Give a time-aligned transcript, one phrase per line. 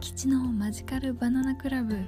[0.00, 1.98] 吉のマジカルバナナクラブ。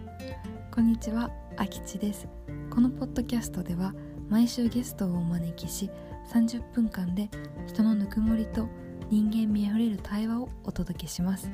[0.70, 2.28] こんにちはあきちです。
[2.70, 3.92] このポッドキャストでは
[4.28, 5.90] 毎週ゲストをお招きし
[6.32, 7.28] 30分間で
[7.66, 8.68] 人のぬくもりと
[9.10, 11.50] 人間味あふれる対話をお届けします。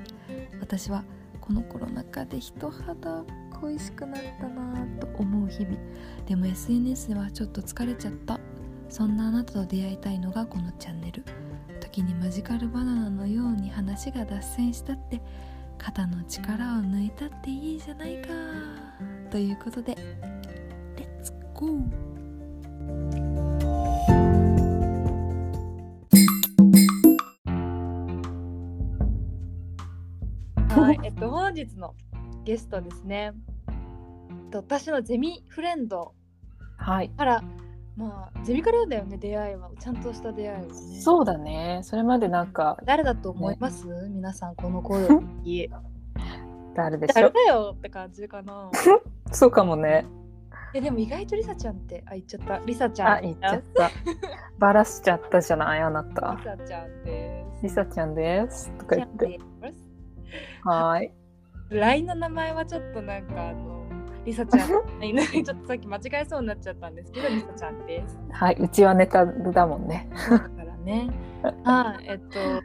[0.61, 1.05] 私は
[1.41, 3.25] このコロナ禍で人肌
[3.59, 5.79] 恋しくなったなぁと思う日々。
[6.27, 8.39] でも SNS ではちょっと疲れちゃった。
[8.91, 11.25] そんなあなたと出会いたいのがこのチャンネル。
[11.81, 15.23] 時にマジカルバナナのように話が脱線したって
[15.79, 18.29] 肩の力を抜いたっていいじゃないか
[19.31, 22.07] ということでレッツゴー
[30.81, 31.95] はい、えっと本日の
[32.45, 33.33] ゲストですね。
[33.69, 36.15] えっと私のゼミフレンド
[36.77, 37.11] はい。
[37.97, 41.01] まあゼミからだよね出会いはちゃんとした出会いはね。
[41.01, 41.81] そうだね。
[41.83, 45.71] それまでなんか、誰だと思います、皆さんこの声を聞き
[46.77, 48.71] 誰でしょ誰だよって感じかな。
[49.33, 50.07] そうかもね。
[50.75, 53.91] えでも意外とリサちゃんってあ言っちゃったリサちゃんあ、言っちゃった。
[54.59, 56.39] バラしちゃったじゃない、あなリた。
[56.45, 57.63] サちゃんです。
[57.63, 58.71] リサちゃんです。
[58.79, 59.41] とか言って。
[60.65, 61.13] はーい。
[61.71, 63.76] LINE の名前はちょっとなんかあの
[64.27, 68.19] リサちゃん ちょっとさっき間違えそうになっちゃったんですけどリサちゃんです。
[68.31, 68.57] はい。
[68.59, 70.11] うちはネタだもんね。
[70.29, 71.09] だからね。
[71.63, 72.19] はい、えっ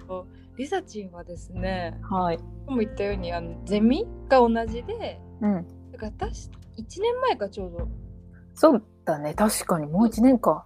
[0.08, 0.26] と
[0.58, 2.40] リサチンはですね、はい。
[2.68, 5.66] も言ったようにあのゼミが同じで、うん。
[5.92, 7.88] だから私1年前かちょうど
[8.56, 9.36] そうだね。
[9.36, 10.66] 確かにもう一年か。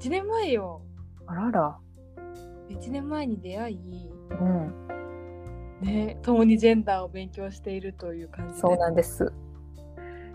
[0.00, 0.80] 1年前よ。
[1.26, 1.78] あらら。
[2.70, 3.80] 1年前に出会い、
[4.30, 4.74] うん。
[5.82, 8.60] ね、共にジェンダーを勉強しているという感じで。
[8.60, 9.32] そうなんです。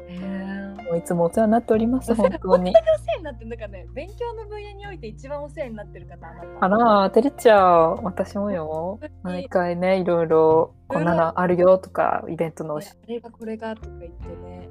[0.10, 2.16] もういつもお世話になっております。
[2.16, 2.72] 本当に。
[2.72, 2.80] お世
[3.14, 8.00] 話になってるなんかね勉強の分野において一番お世話になってる方あなたあら、照れちゃう。
[8.04, 9.00] 私もよ。
[9.24, 14.70] 毎回ね、いろいろ、こんなのあるよとか、イベントのねあれがこれがとか言ってね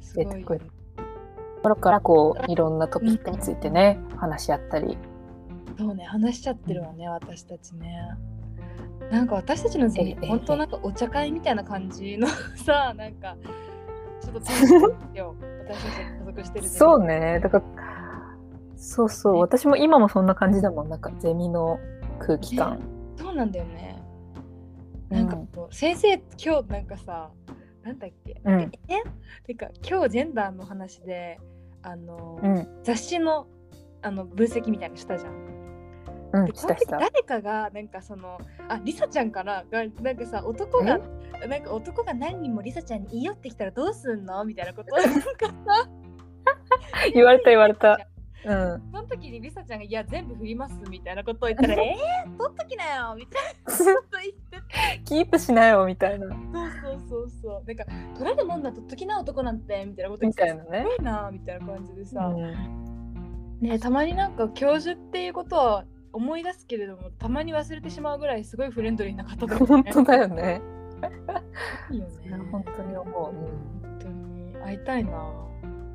[0.00, 0.66] すごい出てくると
[1.62, 4.98] ころから、こう、いろんなトピックについてね、話し合ったり。
[5.78, 7.96] そうね話しちゃってるわね私たちね
[9.10, 12.26] なんか私たちのゼミええ本当なんかお茶会みたいな感じの
[12.64, 13.36] さなんか
[14.22, 17.40] ちょっと楽しい私たちが所属してるそうね。
[17.40, 17.64] だから、
[18.76, 19.40] そうそう。
[19.40, 20.88] 私も今もそんな感じだもん。
[20.88, 21.78] なんか、ゼミの
[22.18, 22.80] 空気感。
[23.16, 24.02] そうなんだよね
[25.10, 27.30] うんなんかこう先生今日なんかさ
[27.82, 29.02] なんだっけ、うんえ？
[29.46, 31.38] てか今日ジェンダーの話で
[31.82, 32.68] あの、うん。
[32.84, 33.46] 雑誌の
[34.02, 35.51] あの分析みたいなのしたじゃん。
[36.32, 36.46] うん。
[36.46, 36.98] でしたした。
[36.98, 38.38] 誰かがなんかその
[38.68, 40.98] あリサちゃんからがなんかさ男が
[41.48, 44.44] なんか男が何人もリサちゃんに言い寄ってきたらどうすんの？
[44.44, 45.90] みたいなことを なんかさ
[47.14, 47.98] 言われた言われた。
[48.44, 48.82] うん。
[48.90, 54.62] その時にリサちゃんが「いや全部振ります」みたいなことを言ったら「えー、取っときなよ」みたいなこと言って
[55.04, 56.28] キープしなよ、みたいな。
[56.28, 56.38] そう
[56.80, 57.84] そうそうそうなんか
[58.18, 69.66] 取れるもんだと時な男なんてみたいなこと言ってみたいなねすごいなみたいな感じでさ、うんねたまになんか教授っていうことは思い出すけれどもたまに忘れてしまうぐらいすごいフレンドリーな方だよね。
[69.66, 70.60] 本当だよね。
[71.90, 72.14] いいよね
[72.50, 73.14] 本当に思う。
[73.14, 75.10] 本当に会いたいな。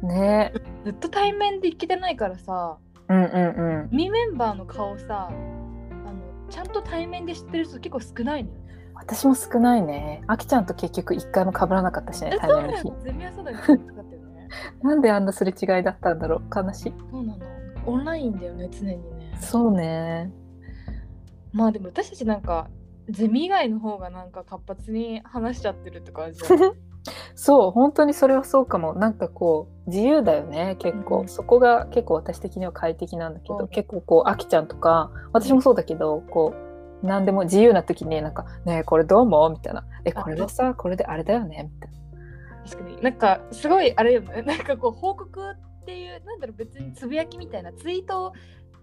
[0.04, 2.78] ねずっと対面で行けてないからさ、
[3.10, 3.90] うんうんうん。
[3.92, 8.58] ミメンバーの顔さ、あのちゃんと対面で知ってる人結構少ないのよ。
[8.96, 10.24] 私も少ないね。
[10.28, 12.92] あきちゃんと結局一回も被らなかったしね、え対面の日。
[14.82, 16.42] なんであんなすれ違いだったんだろう？
[16.56, 16.94] 悲しい。
[17.12, 17.46] そうなの？
[17.86, 19.02] オンラインだよね、常にね。
[19.42, 20.32] そうね。
[21.54, 22.70] まあでも私たちなんか、
[23.10, 26.42] ゼミ以外の方がなんか活発に話しちゃってるって感じ
[27.36, 28.94] そう、本当にそれはそうかも。
[28.94, 31.22] なんかこう、自由だよね、結構。
[31.22, 39.52] うんそこが結構私的には快適なんだけど、うん結構こう、あきちゃんとか、私もそうだけど、こう、何でも自由な時に、なんか、ねえ、これどう思う？
[39.52, 39.86] みたいな。
[40.04, 41.70] え、これはさ、これであれだよね？
[41.74, 41.90] みたい
[42.70, 43.02] 確かに。
[43.02, 44.42] なんかすごいあれよね。
[44.42, 48.34] なんかこう報告っていう、なんだろう、別につぶやきみたいなツイート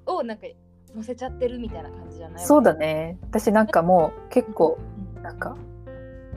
[0.07, 0.47] をなんか
[0.95, 2.43] 載せちゃってるみたいな感じじゃなな。
[2.43, 2.45] い？
[2.45, 3.19] そうだね。
[3.23, 4.79] 私なんかもう、結構、
[5.17, 5.23] うん。
[5.23, 5.57] なんか、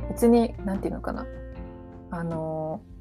[0.09, 1.25] 別に、なんていうのかな。
[2.11, 2.97] あのー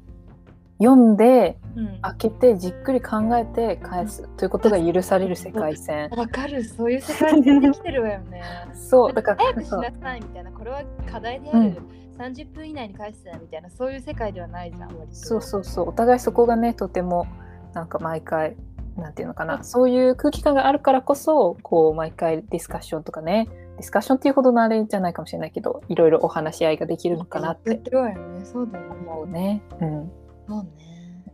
[0.79, 1.99] 読んで、うん。
[2.03, 6.09] 開けて、じっくり考えて返すということが許される世界線。
[6.15, 8.43] わかる、そういう世界線できてるわよね。
[8.75, 11.81] そう、だから、早くしなさいみたいな、これは課題である、
[12.19, 15.89] 30分以内に返すみたいな、そういう世界ではないじゃん、そうそうそう。
[15.89, 17.25] お互いそこがねとても
[17.73, 18.55] なんか毎回
[18.97, 23.47] なんていうのかなそういう空気感があるからこそこう毎回ディスカッションとかね
[23.77, 27.79] ディスカッションっていうほどのあれじゃないかもしれないけどいろいろお話し合いができるのかなって
[28.43, 28.97] そうだよね。
[29.07, 29.61] 思うね。
[29.79, 30.11] うん
[30.47, 30.69] そうね。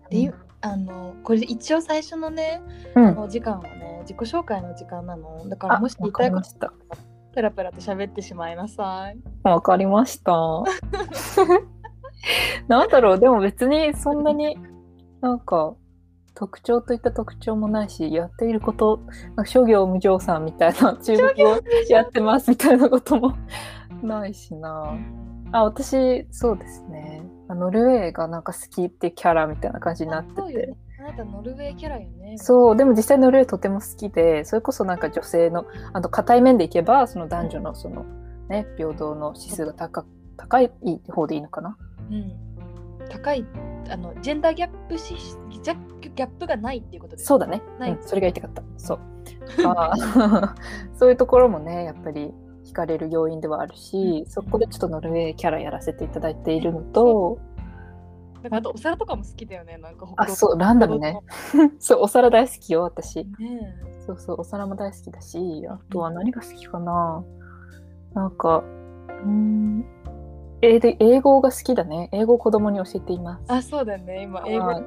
[0.10, 2.62] で、あの、これ一応最初のね、
[2.96, 5.48] うん、お時間はね、自己紹介の時間なの。
[5.48, 6.72] だからあもし言わいたいこと。
[7.36, 9.18] ペラペラと喋ってしまいなさい。
[9.44, 10.34] わかりました。
[12.68, 14.58] なんだろう、でも別にそんなに
[15.22, 15.76] なんか
[16.36, 19.00] 特徴といった特徴もないし、やっていること、
[19.46, 21.60] 諸行無常さんみたいな中国語
[21.90, 23.34] やってますみたいなことも
[24.02, 24.98] ないしな。
[25.52, 27.24] あ、私、そうですね。
[27.48, 30.68] あノルウェーがなんか好きってキャラみたいな感じになってて。
[30.68, 30.78] ね。
[31.00, 32.38] あなたノルウェーキャラよね。
[32.38, 38.06] そう、でも実際ノルウェーとても好きで、それこそなんか女性の、あの、硬い面でいけば、その男女のその、
[38.50, 40.06] ね、平等の指数が高
[40.38, 40.72] 高い
[41.10, 41.78] 方でいいのかな？
[42.10, 42.53] うん。
[43.10, 43.46] 高い
[43.90, 45.16] あのジェンダーギャップし
[45.50, 47.28] ギャギャップがないっていうことです。
[47.28, 47.62] そうだね。
[47.80, 48.64] ないうん、それが言いたかった。
[48.78, 49.00] そう。
[50.98, 52.34] そういうところもね、やっぱり
[52.66, 57.40] 惹かれる要因ではあるし、そこでちょっとノルウェーキャラやらせていただいているのと、
[58.44, 59.78] だからあとお皿とかも好きだよね。
[59.78, 61.18] なんかあ、そう、ランダムね。
[61.80, 63.24] そう、お皿大好きよ、私。
[63.24, 63.26] ね
[64.06, 67.24] そうそう、お皿も大好きだし、あとは何が好きかな。
[68.14, 69.86] なんか、うーん、
[70.66, 72.08] 英で英語が好きだね。
[72.14, 73.44] 英語を子供に教えています。
[73.50, 74.24] あ、そうだよね。
[74.24, 74.84] 今英語、はい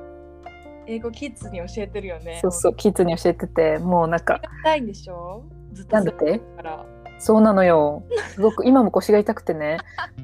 [0.89, 2.39] 英語キッズに教えてるよね。
[2.41, 5.43] そうそう、キッズに教えてて、もうなんか、たいんでしょ？
[5.73, 6.39] ずっとなんだって？
[6.39, 6.87] から。
[7.19, 8.05] そうなのよ。
[8.29, 9.79] すごく、 今も腰が痛くてね。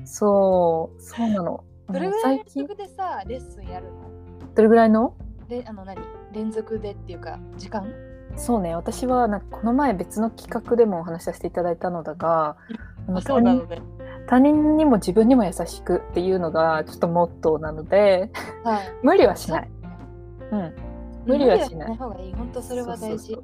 [0.04, 1.64] そう、そうなの。
[1.88, 3.92] どれぐらい連続でさ、レッスンやるの？
[4.54, 5.14] どれぐらいの？
[5.48, 5.98] で、あの何？
[6.32, 7.92] 連続でっていうか、時間？
[8.36, 12.56] そうね、私はなんかこの前別の企画でもお話しさせていただいたのだが、
[13.08, 13.82] あのあ、そうなのね。
[14.26, 18.30] 他人にも自分にも優しくっていうのがちょっとモットーなので、
[18.64, 18.82] はい。
[19.02, 19.70] 無理はしない。
[20.50, 20.74] うん。
[21.26, 22.34] 無理はしない方がいい。
[22.34, 23.06] 本当それは大事。
[23.08, 23.42] そうそうそう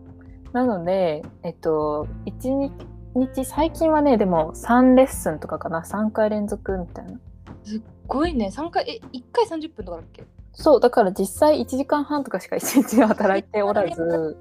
[0.52, 2.70] なので、えっと、1
[3.14, 7.18] 日、最近はね、でも3レッスンとかかな、3回連続みたいな。
[7.64, 8.50] すっごいね。
[8.50, 10.24] 三回、え、一回三十分とかだっけ？
[10.60, 14.36] そう、だから実際1時間半とかしか1日働いておらず、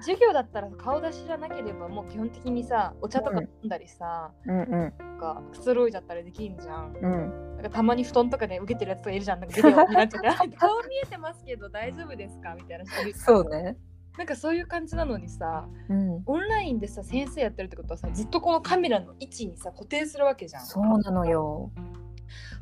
[0.00, 6.96] 授業だったら顔出しじゃなければもう基本的にさお茶とか飲んだりさ、うんうんなんかくつろいじゃったりできんじゃん。
[7.00, 7.56] うん。
[7.56, 9.40] なんかたまに布団とかで受けてるやつとかいるじゃん。
[9.40, 12.54] なんかビデオになっちゃってあ顔見えてますけど大丈夫ですか？
[12.56, 13.76] みたいなそうね。
[14.16, 16.22] なんかそういう感じなのにさうん。
[16.26, 20.62] オンラインでさ先生やってるってことはさずっとこのカメラの位置にさ固定するわけじゃん。
[20.64, 21.70] そうなのよ。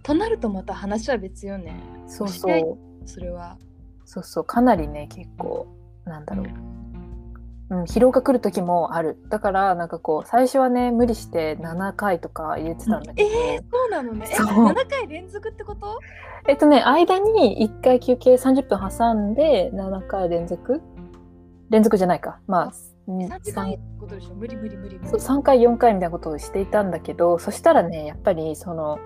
[0.02, 1.74] となるとまた話は別よね。
[2.06, 2.78] そうそう。
[3.06, 3.58] それは。
[4.04, 4.44] そうそう。
[4.44, 5.66] かなりね結構
[6.04, 6.46] なんだろう、
[7.70, 9.16] うん、疲労が来る時もある。
[9.28, 14.26] だからなんかこう最初はね無理して7回とか入れてたんだけど、えー、そうなのね。
[14.30, 14.46] えそう。
[14.46, 15.98] 7回連続ってこと？
[16.48, 20.80] えっとね間に1回休憩30分挟んで7回連続？
[21.70, 22.40] 連続じゃないか。
[22.46, 22.72] まあ
[23.08, 24.34] うん ?3 時間ってことでしょ。
[24.34, 25.08] 無理無理無理無理。
[25.08, 28.98] そう3回4回みたいなことをしていたんだけどそしたらねやっぱりその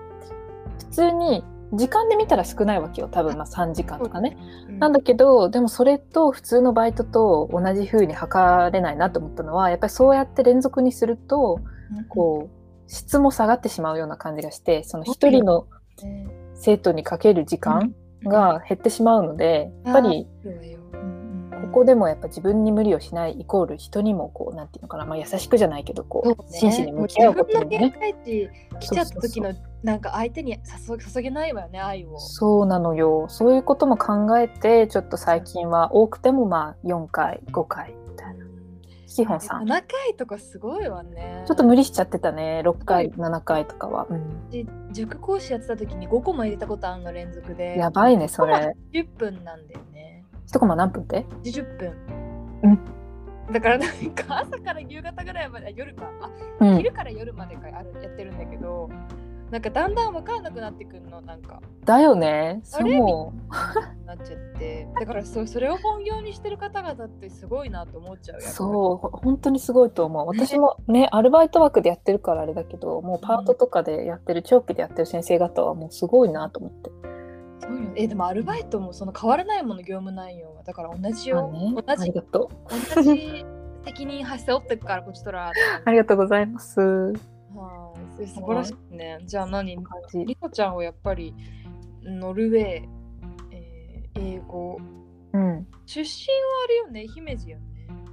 [0.77, 1.43] 普通に
[1.73, 3.09] 時間で見たら少ないわけよ。
[3.09, 4.37] 多分まあ3時間とかね。
[4.69, 4.79] うん。
[4.79, 11.59] なんだけどでもそれと普通のバイトと同じ風に測れないなと思ったのはやっぱりそうやって連続にすると
[12.09, 12.57] こう
[12.89, 15.67] 質も下がってしまうような感じがしてその一人の
[16.53, 17.93] 生徒にかける時間
[18.23, 20.27] が減ってしまうのでやっぱり
[21.67, 26.59] ここでもやっぱ自分に無理をしないイコール人にもこうなんていうのかな、まあ、優しくじゃないけどこうね。
[26.59, 27.77] 真摯に向き合うことにもね。
[27.77, 28.49] 自分の限界値
[28.79, 29.53] 来ちゃった時の
[29.83, 32.19] なんか相手に注注げないわよね愛を。
[32.19, 33.25] そうなのよ。
[33.29, 38.45] そういうことも考えてちょっと最近は多くてもまあ4回5回みたいな。
[39.07, 39.63] 基本さん。
[39.63, 39.85] 7回
[40.17, 41.43] とかすごいわね。
[41.47, 42.61] ちょっと無理しちゃってたね。
[42.63, 44.47] 6回7回とかは、うん。
[44.51, 47.77] 私塾講師やってた時に5コマ入れたことあるの連続で。
[47.77, 48.75] やばいねそれ。
[48.93, 49.79] 10分なんだよ
[50.47, 50.51] ね。
[50.51, 51.93] 1コマ何分って？10分。
[52.63, 52.79] うん。
[53.51, 56.11] だからなんか 朝から夕方ぐらいまであ夜か。
[56.21, 56.77] あうん。
[56.77, 58.89] 昼から夜までかあるやってるんだけど
[59.51, 61.61] なんかだんだん分からなくなってくるのなんか。
[61.85, 62.59] だよね。
[62.63, 63.33] そうも
[64.05, 64.89] なっちゃって。
[64.99, 68.97] だからそそれを本業にしてる方々ってすごいなと思っちゃうそう。
[68.97, 70.27] ほ本当にすごいと思う。
[70.27, 76.91] 私もね アルバイト枠でやってるからあれだけどもうパートとかでやってる長期でやってる先生方はもうすごいなと思って
[77.59, 77.91] そうよね。
[77.95, 83.45] えでもアルバイトもその変わらないもの業務内容はだから同じよ、あねあ同じ同じ
[83.85, 85.51] 責任背負ってるからこっちとら
[85.85, 86.79] ありがとうございます。
[86.81, 89.19] はい素晴らしいね。
[89.25, 89.75] じゃあ何？
[89.83, 90.19] 感じ。
[90.25, 91.35] リコちゃんはやっぱり
[92.03, 92.87] ノルウェー、
[93.51, 94.77] えー英語。
[95.33, 95.67] うん。
[95.85, 97.07] 出身はあれよね？
[97.07, 97.65] 姫路よね。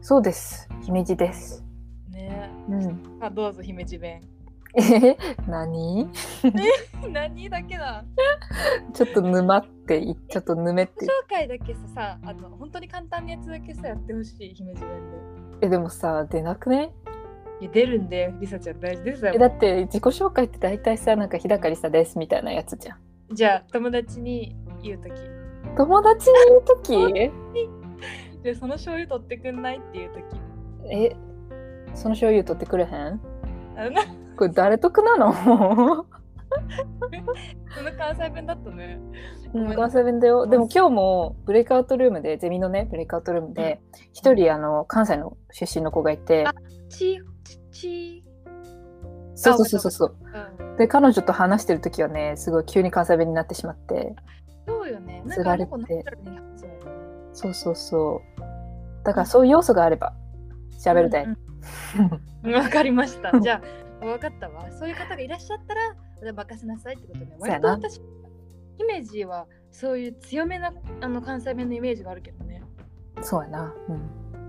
[0.02, 0.68] そうです。
[0.82, 1.64] 姫路です。
[2.10, 2.50] ね。
[2.68, 3.18] うん。
[3.20, 4.20] あどうぞ姫路弁
[4.76, 5.16] え
[5.46, 6.08] 何？
[7.12, 8.04] 何だけだ？
[8.92, 14.90] ちょっと沼っていちょっとぬめって紹介だけささあの本当に簡単なやつだけさやってほしい姫路弁
[15.60, 16.92] えでもさ出なくね
[17.60, 18.80] でいや出るんでリサちゃん。
[18.80, 19.32] 大事ですよ。
[19.34, 22.98] えだって自己紹介って大体さなんか日高りさですみたいなやつじゃん。
[23.32, 25.12] じゃあ友達に言うとき
[25.76, 26.62] 友達に言う
[27.30, 27.32] 時？
[28.42, 29.78] でその醤油取ってくんない？
[29.78, 30.22] っていうとき
[30.90, 31.16] え
[31.94, 33.20] その醤油取ってくれへん？
[34.36, 35.34] これ誰得なの？
[37.76, 39.00] その関西弁だったね。
[39.54, 40.46] うん関西弁だよ。
[40.46, 43.80] でも今日もブレイクアウトルームで、ゼミのね、ブレイクアウトルームで、
[44.12, 46.46] 一人あの関西の出身の子がいて。
[46.46, 46.54] あ、
[46.88, 47.20] ち、
[47.72, 48.24] ち、
[49.34, 49.90] そうそうそうそう。
[49.90, 50.16] そう。
[50.58, 50.74] う。
[50.74, 50.76] ん。
[50.76, 54.14] で、彼女と話してる時はね、すごい急に関西弁になってしまって、
[54.66, 55.22] そうよね。
[55.26, 56.04] なんつれて。
[57.32, 57.54] そう。
[57.54, 59.04] そうそう。
[59.04, 60.14] だからそういう要素があれば、
[60.84, 61.22] 喋るで。
[61.22, 61.44] うんうん
[62.52, 63.38] わかりました。
[63.40, 63.62] じゃ
[64.02, 64.70] あ、わかったわ。
[64.70, 67.36] そういう方がいらっしゃったら、任せなさいってことね。
[67.38, 67.98] 割と私、
[68.78, 72.62] イメージはそういう強めなあの関西弁のイメージがあるけどね。
[73.22, 73.74] そうやな。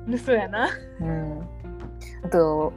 [0.08, 0.18] うん。
[0.18, 0.70] そうやな。
[1.00, 1.42] うん。
[2.24, 2.74] あと、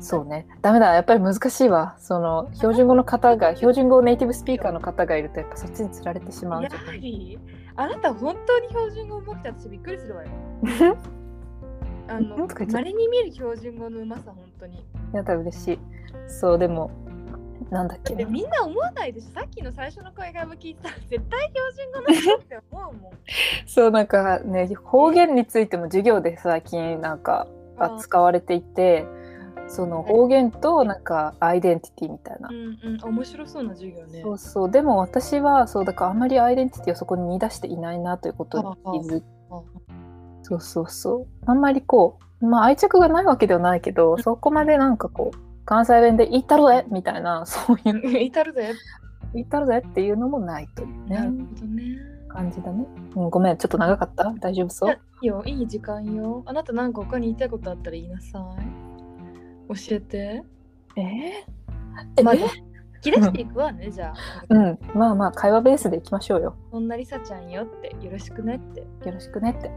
[0.00, 0.46] そうね。
[0.62, 0.94] ダメだ。
[0.94, 1.96] やっぱり難しいわ。
[1.98, 6.70] その、標準語の方が、標準語ネイティブスピーカーの方がいると、やっぱそっちにつられてしまうや。
[6.70, 7.38] はり、
[7.76, 10.30] あなた本当に標準語うまくて私びっくりするわよ。
[12.12, 14.84] あのなんとか言っちゃったまれに見る標準語のうまさ、本当に。
[15.12, 15.78] やだ、嬉しい。
[16.28, 16.90] そう、でも、
[17.70, 23.12] なんだっけみんな思わないでしょさっきの最初の会話も聞いたら絶対標準語の人って思うもん。
[23.66, 27.46] そう、なんかね、方言についても授業で最近なんか
[27.78, 29.06] あ扱われていて、
[29.68, 32.52] その方言となんかアイデンティティみたいなう。
[32.52, 34.20] んうん、面白そうな授業ね。
[34.22, 39.62] そうそうでも私はそうだからあんまりアイデンティティをそこに見出していないなということに気づあ
[40.42, 48.72] そうそうそうあんまりこうまあ愛着がないわけではないけどそこまでなんかこう関西弁で「言ったるぜ!」みたいなそういう至るぜ。
[49.34, 51.82] 「言ったるぜ!」っていうのもないというなるねほどね。
[52.28, 54.92] 感じだね、うん、ごめんちょっと長かった大丈夫そいう？
[54.92, 56.42] やいいよ、いい時間よ。
[56.46, 59.74] あなたなんか他に言いたいことあったら言いなさい。
[59.88, 60.42] 教えて。
[60.96, 62.46] えー、まあ、え引
[63.02, 64.14] き出していくわね、じゃあ。
[64.48, 68.80] うんまあまあ会話ベースでいきましょうよそんなりさちゃんよって、よろしくねって。
[68.80, 69.70] よろしくねって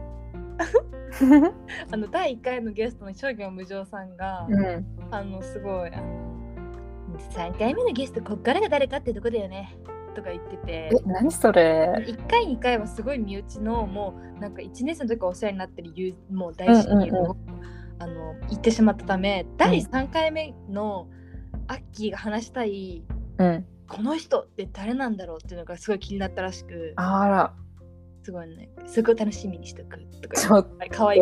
[1.92, 4.86] あの、第1回のゲストの商業無常さんが、うん。
[5.10, 9.78] あの、すごい、あの、3回目のゲスト、こっからが誰かってとこだよね。
[10.14, 10.72] とか言ってて。
[10.72, 10.90] え。
[11.04, 17.12] 何それ？1回2回はすごい身内のもうなんか1年生の時お世話になってる友もう大親友
[17.98, 21.06] あの言ってしまったため第3回目の
[21.68, 23.04] アッキーが話したい
[23.38, 23.66] うん。
[23.88, 26.94] この人って誰なんだろうっていうのがすごい気になったらしく。
[26.96, 27.54] あら
[28.26, 31.20] すごいねすごい楽しみにしとくとかちょっ言ってかわいい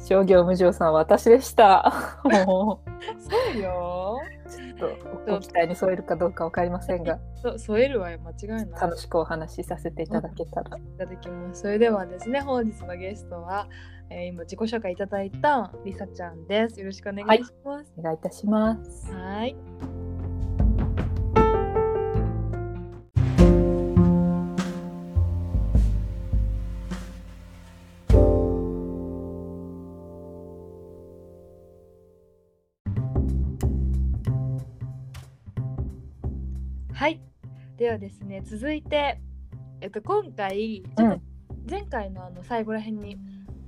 [0.00, 2.80] 商業無常さん私でしたも
[3.18, 11.62] そうようちょっとご期待に添えるかどうかわかりませんがそ添えるわよ間違いない楽しくお話しさせていただけたらいただきます。
[11.62, 13.68] それではですね、本日のゲストは、
[14.10, 16.80] えー今自己紹介いただいたりさちゃんです。
[16.80, 17.92] よろしくお願いします。
[17.98, 19.22] お願いいたしますはい。
[19.22, 19.56] はい。
[37.76, 39.20] ではですね、続いて、
[39.80, 41.20] えっと、今回、ちょっと
[41.68, 43.18] 前回のあの最後らへんに、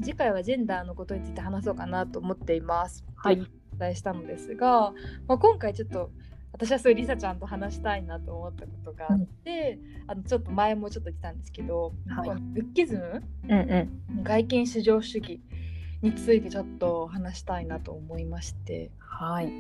[0.01, 3.05] 次回はジェンダーのことについて話そうかなと思っています。
[3.17, 3.41] はい。
[3.41, 4.93] お伝えしたのですが、
[5.27, 6.11] まあ、今回ちょっと
[6.53, 12.29] 私はそういうりさちゃんと話したいなと思ったことがあって、あのちょっと前もちょっと言ってたんですけど、はい。
[12.29, 13.89] このルッキズムうんう
[14.21, 14.23] ん。
[14.23, 15.41] 外見至上主義
[16.03, 19.51] についてちょっと話したいなと思いましてはい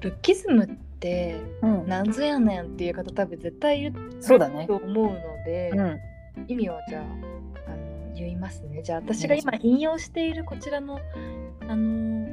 [0.00, 0.68] ルッキズムっ
[1.00, 1.86] てうん。
[1.86, 4.66] なんぞやねんっていう方多分絶対いるそうだね。
[4.66, 5.12] と思うの
[5.44, 6.00] で、うん。
[6.46, 8.82] 意味をじゃああの言いますね。
[8.82, 11.00] じゃあ私が今引用しているこちらの
[11.68, 12.28] あの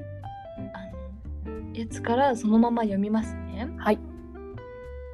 [0.73, 3.69] あのやつからそのまま読みますね。
[3.77, 3.99] はい。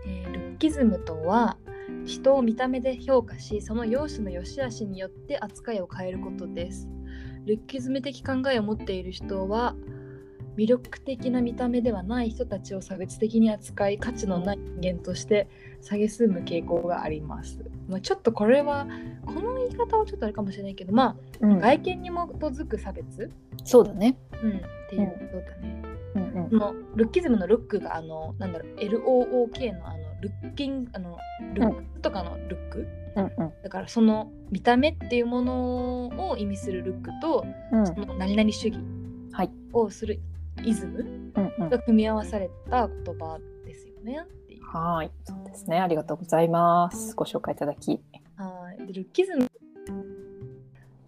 [0.06, 1.58] えールッキズムとは
[2.06, 6.88] 人を見た目で評価しその容姿の良し悪しによって扱いを変えることです。
[7.46, 9.76] ルッキズム的考えを持っている人は
[10.58, 15.48] 魅力的な見た目ではない人たちを差別的に扱い価値のない人間として
[15.82, 17.60] 蔑む傾向があります。
[17.88, 18.88] まあ、ちょっとこれは
[19.26, 21.54] この言い方はちょっとあれかもしれないけどまうん。
[21.54, 23.32] あ外見に基づく差別、
[23.64, 24.18] そうだね。
[24.42, 24.54] うん、っ
[24.90, 25.82] ていうことだね。
[26.16, 26.24] うん。
[26.24, 31.18] うんこのルッキズムのルックがあのなんだろう LOOK のあのルッキンあの
[31.54, 33.54] ルックとかのルック、うんうん。
[33.64, 37.88] だからその見た目っていうものを意味するルックとうん。
[37.88, 38.80] その何々主義
[39.32, 39.52] はい。
[39.74, 40.22] をする
[40.62, 41.00] イズム？
[41.36, 41.70] うんうん。
[41.70, 44.22] が組み合わされた言葉ですよね。
[44.24, 44.66] っていう。
[44.66, 45.12] はい。
[45.24, 45.80] そうですね。
[45.80, 47.16] ありがとうございます。
[47.16, 48.02] ご紹介いただき。
[48.38, 48.86] はい。
[48.86, 49.50] でルッキズム。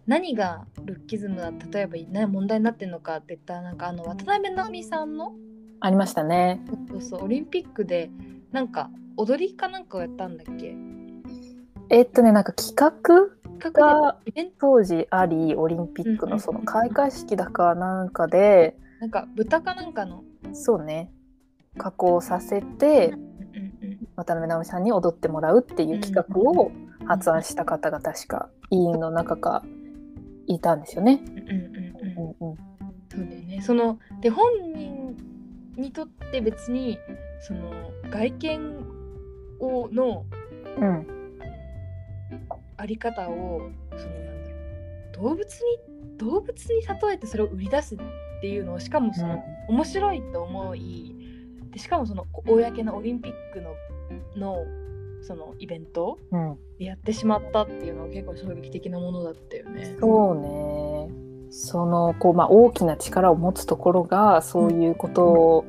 [0.06, 5.32] 何がルッキズムだ例えば何問題になってるのかって言ったらなんかあの渡辺直美さんの
[5.80, 6.64] ありましたね。
[6.88, 7.24] そうそう。
[7.24, 8.10] オリンピックで
[8.52, 10.76] なんか踊りかなんかをやったんだっけ？
[11.88, 12.92] えっとねなんか企画
[13.72, 14.16] が
[14.60, 20.24] 当時ありオリンピックうんうんのその開会式だかなんかでなんか豚かなんかの？
[20.52, 21.10] そうね。
[21.78, 23.12] 加工させて
[24.16, 26.72] 渡辺直美さんに踊ってもらうっていう企画を
[27.06, 29.62] 発案した方が確か委員の中か
[30.46, 31.20] いたんですよね。
[33.10, 33.60] そうだよね。
[33.62, 35.16] そので本人
[35.76, 36.98] にとって別に
[37.40, 37.70] その
[38.10, 38.60] 外見
[39.60, 40.24] をの
[40.78, 41.06] うん。
[42.78, 44.06] あり方をそ
[45.22, 47.96] の動物に動物に例えてそれを売り出す
[48.38, 51.14] っていうのをしかもその、面白いと思い
[51.70, 53.74] でしかもその公のオリンピックの
[54.36, 54.64] の
[55.22, 59.96] そのイベントうん、でやってしまったっていうのは結構衝撃的なものだったよね。
[59.98, 61.26] そうね。
[61.50, 65.64] そのこう、まあ、大きな力を持つところがそういうこと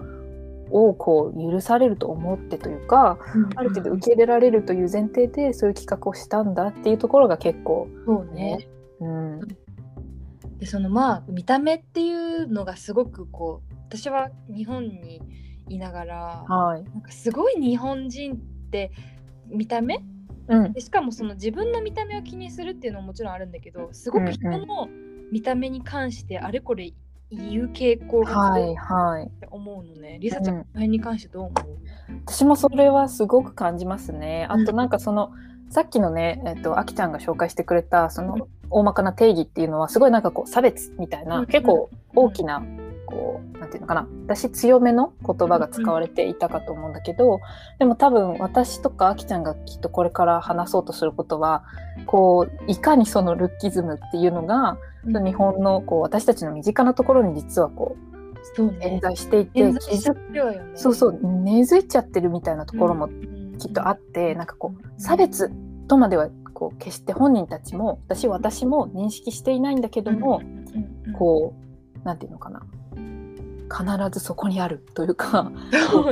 [0.70, 3.20] をこう許されると思ってというか
[3.56, 8.68] ある程度受け入れられるという前提でそういう企画をしたんだっていうところが結構、そうね。
[9.00, 9.40] うん、
[10.58, 15.22] でそのまあ見た目っていうのがすごくこう私は日本に
[15.70, 18.38] いながらはい、なんかすごい日本人っ
[18.72, 18.92] て
[19.48, 20.00] 見た目？
[20.48, 20.74] うん。
[20.74, 24.88] でしかもその自分の見た目を気にするっていうのももちろんあるんだけどすごく人の
[25.32, 26.94] 見た目に関してあれこれ
[27.30, 29.28] 言う傾向がはい強いはい。
[29.28, 30.18] って思うのね。
[30.20, 31.78] りさちゃん、うんこの辺に関してどう思う？
[32.26, 34.48] 私もそれはすごく感じますね。
[34.50, 35.32] あとなんかその、
[35.70, 42.64] さっきのね、えっと、あきちゃんが紹介してくれたその大まかな定義っていうのはすごいなんかこう差別みたいな、うん結構大きな
[43.06, 47.40] こうなんていうのかな私強めの言葉が使われていたかと思うんだけど、
[47.80, 51.64] でも多分私とかあきちゃんがきっとこれから話そうとすることは
[52.06, 58.18] こういかにそのルッキズムっていうのが、日本のこう私たちの身近なところに実はこう
[58.56, 60.00] そう在していて根付い
[61.88, 63.10] ちゃってるみたいなところも
[63.58, 65.50] きっとあって、なんかこう差別
[65.88, 70.42] とまではこう決して本人たちも私私も認識していないんだけども、
[71.16, 71.54] こ
[72.02, 72.66] うなんていうのかな。
[73.70, 75.52] 必ずそこにあるというか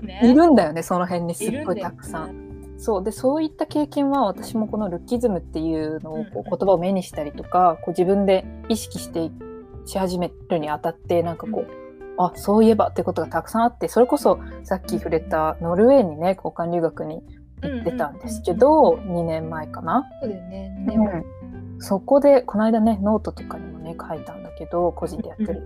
[0.03, 0.21] ね。
[0.23, 2.75] いるんだよねその辺にすっごいたくさん。
[2.77, 6.39] そうでそういった経験は私もこのルッキズムっていうのをこうん。
[6.41, 9.31] う言葉を目にしたりとかこう自分で意識して
[9.85, 11.67] し始めるにあたってなんかこう、
[12.20, 17.24] あそういえばってことがたくさんあってそれこそさっき触れたノルウェーにね交換留学に
[17.65, 20.09] 行ってたんですけど、2年前かな。
[20.21, 21.23] そうだよね。
[21.79, 25.61] そこでこの間ねノートとかにもね書いたんだけど個人でやってる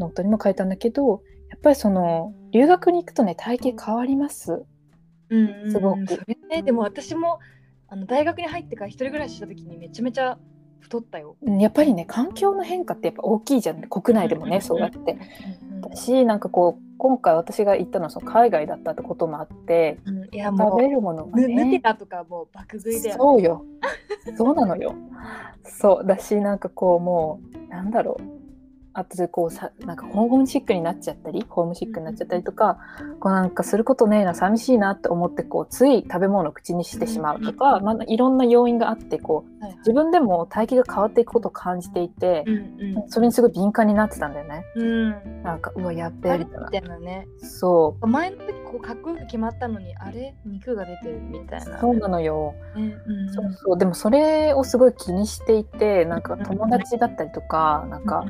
[0.00, 4.64] ノートにも書いたんだけどやっぱりその留学に行くとね体型変わります？
[5.30, 5.98] うんすごく
[6.50, 7.38] ね、でも私も
[7.88, 10.36] あの大学に入ってから一人暮らしした時にめちゃめちゃ
[10.80, 11.36] 太ったよ。
[11.42, 15.16] うんやっぱりね環境の変化ってやっぱ大きいじゃん国内でもね、そうやって。
[15.88, 23.16] うんうんだしなんかこう今回私が行ったのはその海外だったってこともあってうんいや食もべるものがうヌヌテとかもう爆食いだよ。
[23.18, 23.64] そうよ。
[24.36, 24.94] そうなのよ。
[25.64, 26.06] そう。
[26.06, 28.41] だしなんかこうもうなんだろう
[28.94, 32.78] あとでこうさなんかホームシックになっちゃったりホームシックになっちゃったりとか
[33.20, 44.64] こうなんかすることねえな寂しいなって思ってこうつい食べ物を口にしてしまうとか、まあ、いろんな要因があってこう自分でも体型が変わっていくことを感じていてう、んそれにすごい敏感になってたんだよね。
[44.76, 44.86] うん。
[44.86, 45.42] うん。
[45.42, 47.26] なんかうわやっべあれみえみたいなね。
[47.38, 50.34] そう前の時こうかっこよく決まったのにあれ？
[50.44, 51.80] 肉が出てるみたいな。
[51.80, 58.24] そうなのよ、ねうんそうそうでもそれをすごい気にしていてなんか友達だったりとかなんか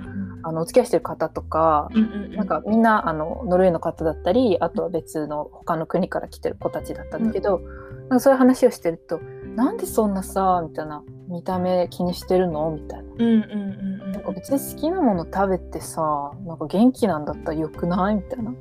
[0.52, 7.60] あのお付き合いしてる方とかうんうんうんなんかみんなあのノルウェーの方だったりあとは別の他の国から来てる子たちだったんだけど、
[8.02, 9.20] なんかそういう話をしてると
[9.56, 13.04] 「なんでそんなさ」みたいな「見た目気にしてるの?」みたいな。
[13.12, 18.16] うんうんうんうんなんか別に好きなもの食べてさなんか元気なんだったらよくない？
[18.16, 18.52] みたいな。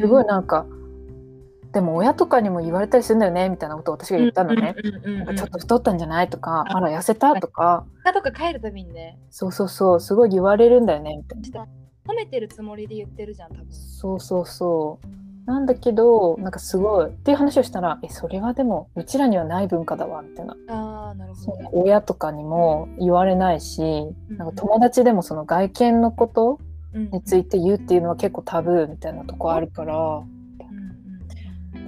[0.00, 0.66] すごいなんか
[1.72, 4.74] でも親とかにも言われたりするんだよねみたいなことを私が言ったのね、
[5.36, 6.30] ちょっと太ったんじゃない？
[6.30, 11.66] とか、ああら痩せたとか、他とか帰るたびにねそうそうそう、すごい言われるんだよねみたいな。
[12.06, 13.66] 褒めてるつもりで言ってるじゃん多分。
[13.70, 15.06] そうそうそう。
[15.44, 20.56] なんだけど、なんかすごいっていう話をしたら、え、それはでもうちらにはない文化だわみたいな。
[20.68, 21.68] ああなるほどね。
[21.72, 26.58] 親とかにも言われないし、うんなんか友達でもその外見のこと
[26.94, 30.37] うんについて言うっていうのは結構タブーみたいなとこあるから、うんうん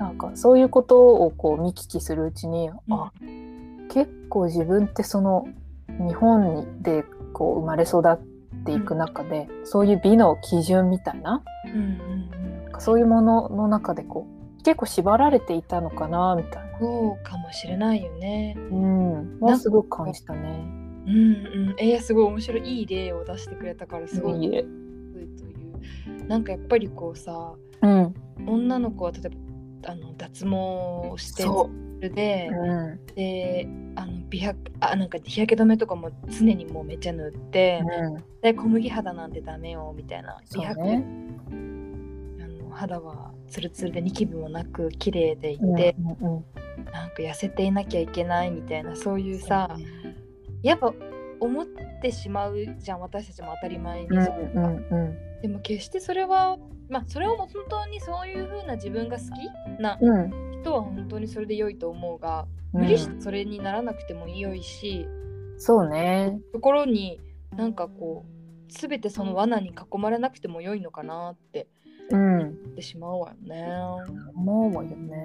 [0.00, 3.12] なんかそういうことをこう見聞きするうちに、うんあ
[3.92, 5.48] 結構自分ってその
[5.88, 8.16] 日本でこう生まれ育っ
[8.64, 11.80] ていく中で、そういう美の基準みたいなうんうん
[12.74, 18.54] うんそういうものの中でこう結構縛られていたのかなみたいな、そうかもしれないよね。
[18.70, 20.64] うん、はすごく感じたね。
[21.06, 21.18] うんう
[21.72, 21.74] ん。
[21.78, 26.26] えー、すごい面白いいい例を出してくれたからすごいいいえという。
[26.28, 28.14] なんかやっぱりこうさうん、
[28.46, 29.49] 女の子は例えば
[29.86, 33.14] あの脱毛をしてそで、う、うん。
[33.14, 41.04] であの美白あなんか日焼け止めとかも常にもうめっちゃ塗って、うん、で小麦肌なんてダメよみたいな美白、ね。
[42.38, 46.44] いや肌はツルツルでニキビもなく綺麗でいて、うんうんうん。
[46.92, 49.76] なんか痩せていなきゃいけないみたいなそういうさ
[50.62, 50.94] やっぱ
[51.40, 51.66] 思っ
[52.02, 55.40] てしまうじゃん私たちも当たり前に、うんうんうん。
[55.42, 56.58] でも決してそれは
[56.90, 60.50] まあそれを本当にそういう風な自分が好きなうん。
[60.60, 62.80] 人は本当にそれで良いと思うが、うん。
[62.82, 65.06] 無理してそれにならなくても良いし
[65.56, 66.38] そうね。
[66.52, 67.20] ところに
[67.56, 71.68] なんかこう全てその罠に囲まれなくても良いのかなって
[72.10, 72.38] うん。
[72.38, 73.64] 言ってしまうわよね。
[74.34, 75.16] 思うわよね。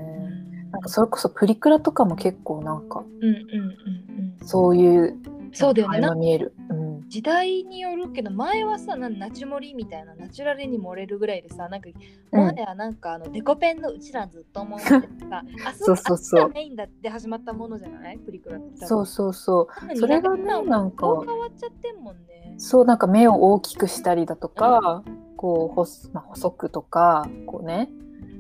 [0.72, 4.48] なんかそれこそプリクラとかも結構なんかうんうんうんうん。
[4.48, 5.18] そういう
[5.52, 6.20] そうだよね。
[6.20, 6.54] 見える。
[6.70, 11.90] うん時代によるけど前はさなんナチュモリみたいなナチュラルに盛れるぐらいでさなんか
[12.32, 12.40] うん。
[12.40, 15.02] もはやなんかあのデコペンのうちらずっと思ってさ
[15.66, 16.50] あそうそうそう。
[16.50, 18.18] メインだって始まったものじゃない？
[18.18, 19.98] プリクラってそうそうそう。
[19.98, 22.56] それがねなんか変わっちゃってんもんね。
[22.58, 25.04] そうなんか目を大きくしたりだとか、
[25.36, 27.90] こう細,、まあ、細くとかこうね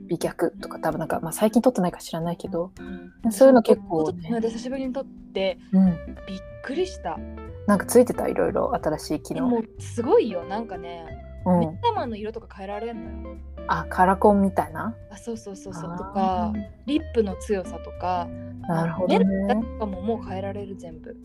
[0.08, 2.71] 美脚とか多分なんか、まあ、最近撮ってないか知らないけど、
[3.32, 4.39] そういうの結構ね。
[4.41, 5.95] 久しぶりに撮ってうん、びっ
[6.63, 7.17] くりした。
[7.67, 11.06] なんかついてたいろいろ新しい機能、でもすごいよなんかね、
[11.45, 13.38] 目うん、玉の色とか変えられんのよ。
[13.67, 14.95] あカラコンみたいな？
[15.12, 15.97] あそうそうそうそう。
[15.97, 16.54] とか
[16.86, 18.28] リップの強さとか
[18.67, 19.56] なるほどね。
[19.56, 21.15] とかももう変えられる全部。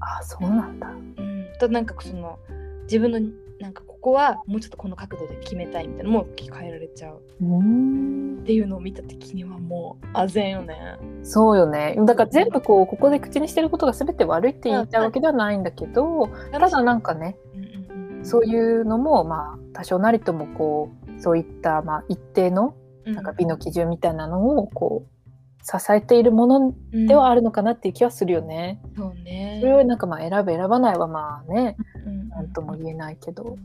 [0.00, 0.88] あそうなんだ。
[0.88, 2.38] うん、となんかその
[2.82, 3.20] 自分の
[3.60, 10.98] なんかここはもうちょっとこの角度で決めたいみたいなのも変えられちゃうっていうのを見た時にはもうあぜんよね。
[11.22, 22.74] そうよねだから全部こうここで口にしてることが全て悪いって言いたいわけではないんだけどただなんかねうんうんうんそういうのもまあ多少なりともこうそういったまあ一定の
[23.06, 28.82] うんなんか美の基準みたいなのをこう支えているものではあるのかなっていう気はするよね。
[28.84, 29.60] うんそうね。
[29.62, 33.56] それをなんかまあ選ぶ選ばないはまあねうんなんとも言えないけど。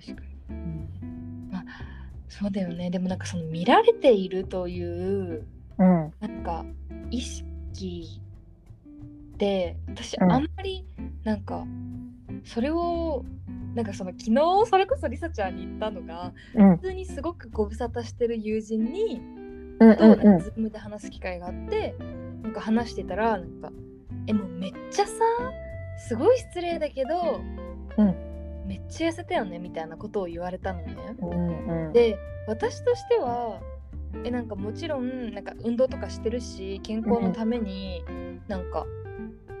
[0.00, 0.28] 確かに。
[1.50, 1.68] 確かに。
[2.28, 2.90] そうだよね。
[2.90, 5.44] でもなんかその見られているという
[5.78, 6.12] うん。
[6.20, 6.64] なんか
[7.10, 8.20] 意識
[9.36, 10.86] で私うんあんまり
[11.24, 11.42] なん。
[11.42, 11.64] か
[12.44, 13.24] それを
[13.74, 16.76] なんかその昨日それこそりさちゃんに言ったのがうん。
[16.76, 19.20] 普通にすごくご無沙汰してる友人に
[19.80, 20.18] うんとなん。
[20.18, 21.94] かうんズームで話す機会があって
[22.42, 23.72] なんか話してたらなんか
[24.28, 25.12] 「えもうめっちゃさ
[25.98, 27.40] すごい失礼だけど、
[27.98, 28.29] うん
[28.70, 30.94] めっちゃ痩せたよね」みたいなことを言われたのね。
[31.20, 31.92] うんうん。
[31.92, 33.60] で私としては
[34.24, 38.04] えなんかもちろんなんか運動とかしてるし健康のために
[38.46, 38.86] なんか、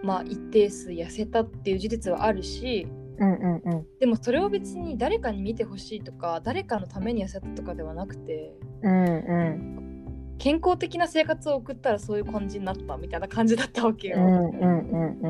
[0.02, 2.86] まあ一定数痩せたっていう事実はあるし
[3.18, 3.86] うんうんうん。
[3.98, 9.90] でもそれを別に誰かに見てほしいとか誰かのために痩せたとかではなくてうんうん。
[10.38, 14.18] 健康的な生活を送ったらそういう感じになったみたいな感じだったわけよ。
[14.18, 15.29] うんうんうんうん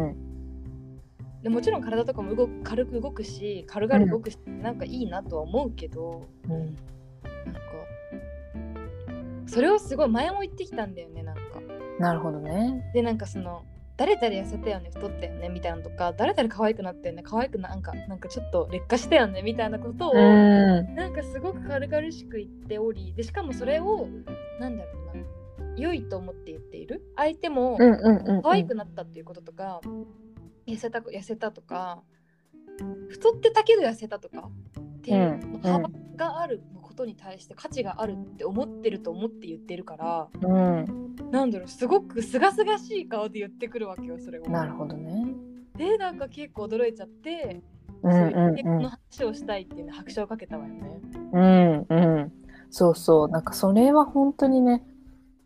[1.42, 6.76] でもちろん体とかも動く軽く動くし軽々動くし、なんかいいなとは思うけどうん
[7.46, 7.61] なんか
[9.46, 11.40] それをすごい前も言ってきたんだよねなんか。
[11.98, 12.90] なるほどね。
[12.94, 13.62] でなんかその
[14.00, 24.09] 誰々痩せたよね太ったよねみたいなのとか誰々可愛くなったよね可愛くなんかなんかちょっと劣化したよねみたいなことを、うんなんかすごく軽々しく言っておりでしかもそれを
[24.59, 29.83] なんだろうな良いと思って言っている相手もうんうんうんうん可愛くなったっていうこととか、
[30.66, 32.03] 痩せた痩せたとか
[33.09, 44.49] 太ってたけど痩せたとかっていううん幅があることに対して価値があるって思ってると思って言ってるからうんなんだろうすごくすがすがしい顔で言ってくるわけよそれを。
[44.49, 45.27] なるほどね。
[45.77, 51.01] でなんか結構驚いちゃって、うんそういう結婚の話をしたいっていうね拍車をかけたわよね。
[51.33, 52.33] うんうん、
[52.70, 54.83] そうそうなんかそれは本当にね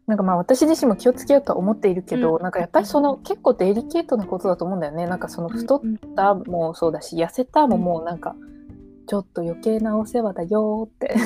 [0.07, 2.43] なんかまあ私自身も気をつけようとは思っているけど、うん。
[2.43, 5.07] なんかやっぱりその結構デリケートなことだと思うんだよね。
[5.07, 5.81] なんかその太っ
[6.15, 8.37] たもそうだし痩せたももうなんか
[9.07, 11.17] ちょっと余計なお世話だよって。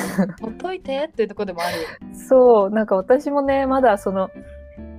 [0.41, 1.89] ほっといてっていうところでもあるよ。
[2.29, 4.31] そうなんか私もねまだその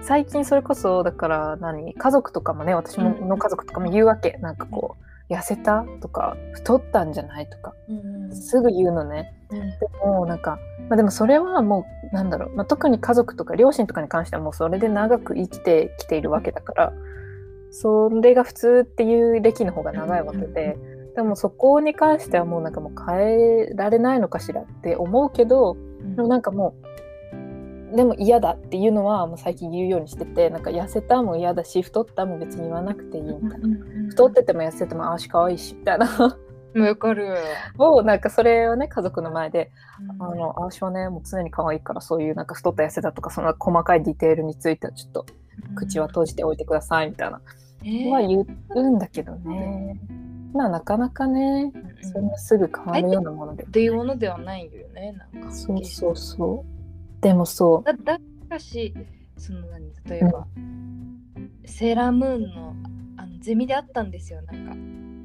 [0.02, 3.30] 最近それこそだから何家族とかもね私もうん。
[3.30, 4.38] の家族とかも言うわけ。
[4.42, 9.34] なんかこう痩せたとか太ったんじゃないとかうんすぐ言うのね。
[9.52, 9.60] うん。
[9.60, 16.94] でもなんか、まあ、でもそれはもうなんだろう、まあ、特に家族とか両親とかに関してはもうそれで長く生きてきているわけだから
[17.72, 20.76] それが普通っていう歴の方が長いわけで、
[21.16, 25.78] でもそこに関してはもうなんかもう変えられないのかしらって思うけど
[26.16, 26.89] でもなんかもう
[27.96, 34.10] でも嫌だっていうのはもう最近言うようにしててなんか痩せたも嫌だし太ったも別に言わなくていいみたいな。
[34.10, 36.06] 太ってても痩せててもあーし可愛いしみたいな。
[36.18, 36.36] も
[36.76, 37.36] うわかる。
[37.78, 39.72] をなんかそれをね家族の前で
[40.02, 40.24] うん。
[40.24, 45.26] あの、あーしはね、もう常に可愛いから、そういうなんか太った痩せたとか、その細かいディテールについてはちょっと
[45.76, 47.42] 口は閉じておいてくださいみたいな。
[47.84, 48.06] えー。
[48.06, 50.00] のは言うんだけどね。
[50.54, 55.52] まあなかなかねうんそんなすぐ変わるようなもので、っていうものではないよねなんか。
[55.52, 56.79] そうそうそう
[57.22, 58.94] でもそだだだし
[59.38, 60.48] その何例えば、
[61.66, 62.76] セーラームーンの
[63.18, 64.74] あのゼミであったんですよなんか。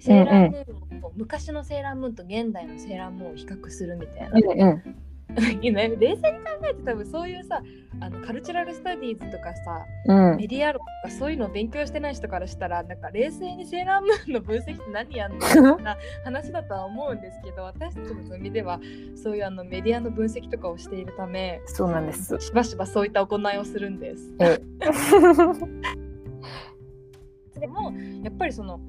[0.00, 4.96] セーラームーンを、昔のセーラームーンと現代のセーラームーンを比較するみたいな、ううんうん
[5.36, 6.22] 冷静に考
[6.70, 7.62] えて多分そういうさ
[8.00, 10.36] あのカルチャラルスタディーズとかさうん。
[10.36, 15.76] メディア論とかそういうのを勉強してない人からしたらなんか冷静にセーラームーンの分析って何やんの？
[15.82, 18.80] な話だとは思うんですけど私たちのゼミでは
[19.14, 22.38] そういうあのメディアの分析とかをしているためそうなんです。
[22.40, 24.32] しばしばそういった行いをするんです。
[24.40, 24.58] え。
[27.58, 28.80] でもやっぱりその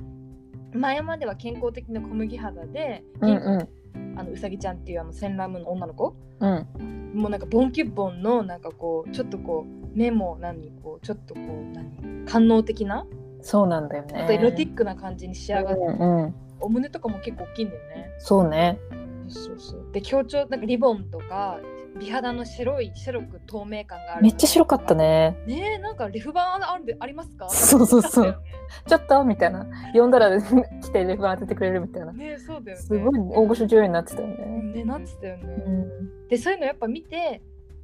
[0.73, 3.69] 前までは健康的な小麦肌で、うんう
[4.17, 6.15] あのうさぎちゃんっていうあのセンラームの女の子？
[6.39, 7.11] うん。
[7.13, 12.25] もうなんかボンキュッボンのなんかこうちょっとこう目も何こうちょっとこう何？
[12.25, 13.05] 官能的な？
[13.41, 14.21] そうなんだよね。
[14.21, 16.35] あとエロティックな感じに仕上がって、うんうん。
[16.59, 18.09] お胸とかも結構大きいんだよね。
[18.19, 18.79] そうね。
[19.27, 19.85] そうそう。
[19.91, 21.59] で強調なんかリボンとか
[21.97, 24.23] 美肌の白い白く透明感がある。
[24.23, 25.37] めっちゃ白かったね。
[25.47, 27.49] ねえなんかレフ板あるありますか？
[27.49, 28.41] そうそうそう。
[28.87, 29.65] ちょっとみたいな。
[29.93, 32.11] 呼んだら 来てレフ当ててくれるみたいな。
[32.11, 32.83] ねえそうだよね。
[32.83, 34.45] すごい大御所女優になってたよね。
[34.75, 36.27] ねなってたよね、うん。
[36.27, 37.41] でそういうのやっぱ見て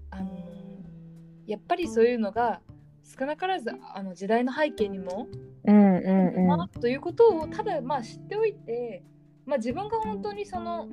[0.09, 0.51] あのー
[1.47, 2.61] やっぱりそういうのが
[3.03, 5.27] 少なからずあの時代の背景にも、
[5.65, 9.03] うんうんまあということをただまあ知っておいて、
[9.45, 10.87] まあ、自分が本当にその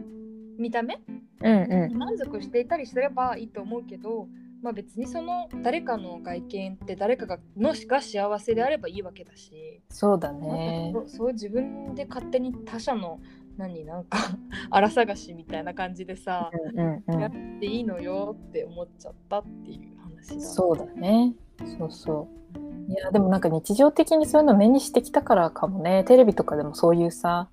[0.59, 1.01] 見た目？
[1.43, 1.99] うんうん。
[1.99, 4.29] 満足していたりすればいいと思うけど、
[4.63, 10.93] まあ、別にその誰かの外見って誰かがのしか幸せであればいいわけだし、そうだね。
[10.95, 13.21] かそう自分で勝手に他者の
[13.57, 14.19] 何なんか
[14.71, 20.37] 荒探しみたいな感じでさ、うんうんうやっていいのよって思っちゃったっていう話だ。
[20.37, 21.35] んそうだね。
[21.79, 22.93] そうそう。
[22.93, 26.03] いやでもなんか日常的にそういうの目にしてきたからかもね。
[26.05, 27.49] テレビとかでもそういうさ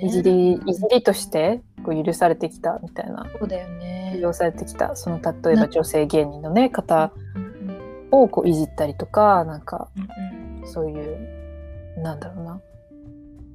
[0.00, 3.26] いじりいじりとしてこう許されてきたみたいな。
[3.38, 4.12] そうだよね。
[4.14, 4.22] 利。
[4.22, 7.12] 用されてきたその例えば女性芸人のね方
[8.10, 9.88] をこういじったりとかなんか
[10.64, 12.60] そういうなんだろうな。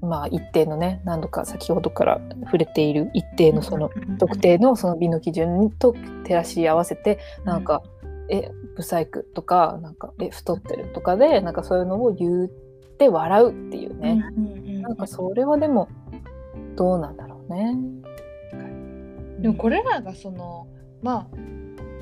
[0.01, 7.83] まあ一定のね何度か先ほどから触れている一定のその特定のその美の基準と照らし合わせてなんか
[8.29, 12.47] 「えブサイク」とか「なんかえ太ってる」とかでなんかそういうのを言っ
[12.97, 14.81] て笑うっていうね、うんうんうん。
[14.81, 15.87] なんかそれはでも
[16.75, 17.77] どうなんだろうね。
[19.39, 20.67] でもこれらがその
[21.01, 21.35] まあ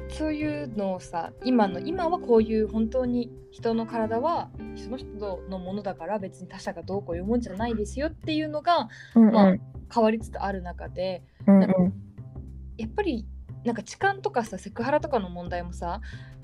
[0.09, 5.07] そういうのをさ今の今はこういう本当に人の体はその人
[5.49, 9.55] のものだから別に他者がどうこういうもんじゃないですよっていうのがうんまあ
[9.93, 11.75] 変わりつつある中でうんなんか
[12.77, 13.25] やっぱり
[13.63, 16.01] なんか痴漢とかさセクハラとかの問題もさ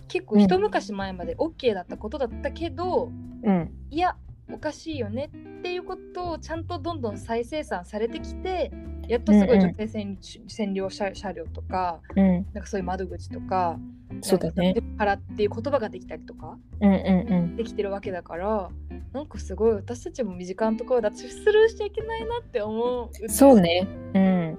[0.07, 3.11] 結構一昔前まで OK だったことだったけど、
[3.43, 3.71] うん。
[3.89, 4.15] いや
[4.51, 5.29] おかしいよね
[5.59, 8.71] っていうことをちゃんとどんどん再生産されてきて
[9.07, 12.45] やっとすごいうんうん女性占占領車車両とかうん。
[12.53, 13.77] なんかそういう窓口とか
[14.21, 14.73] そうだね。
[14.73, 18.69] かセクハラっていう言葉ができたりとかうんうんできてるわけだから
[19.13, 23.09] なんかすごい私たちも身近なところだとスルーしちゃいけないなって思う。
[23.21, 23.87] うんそうね。
[24.13, 24.57] うん。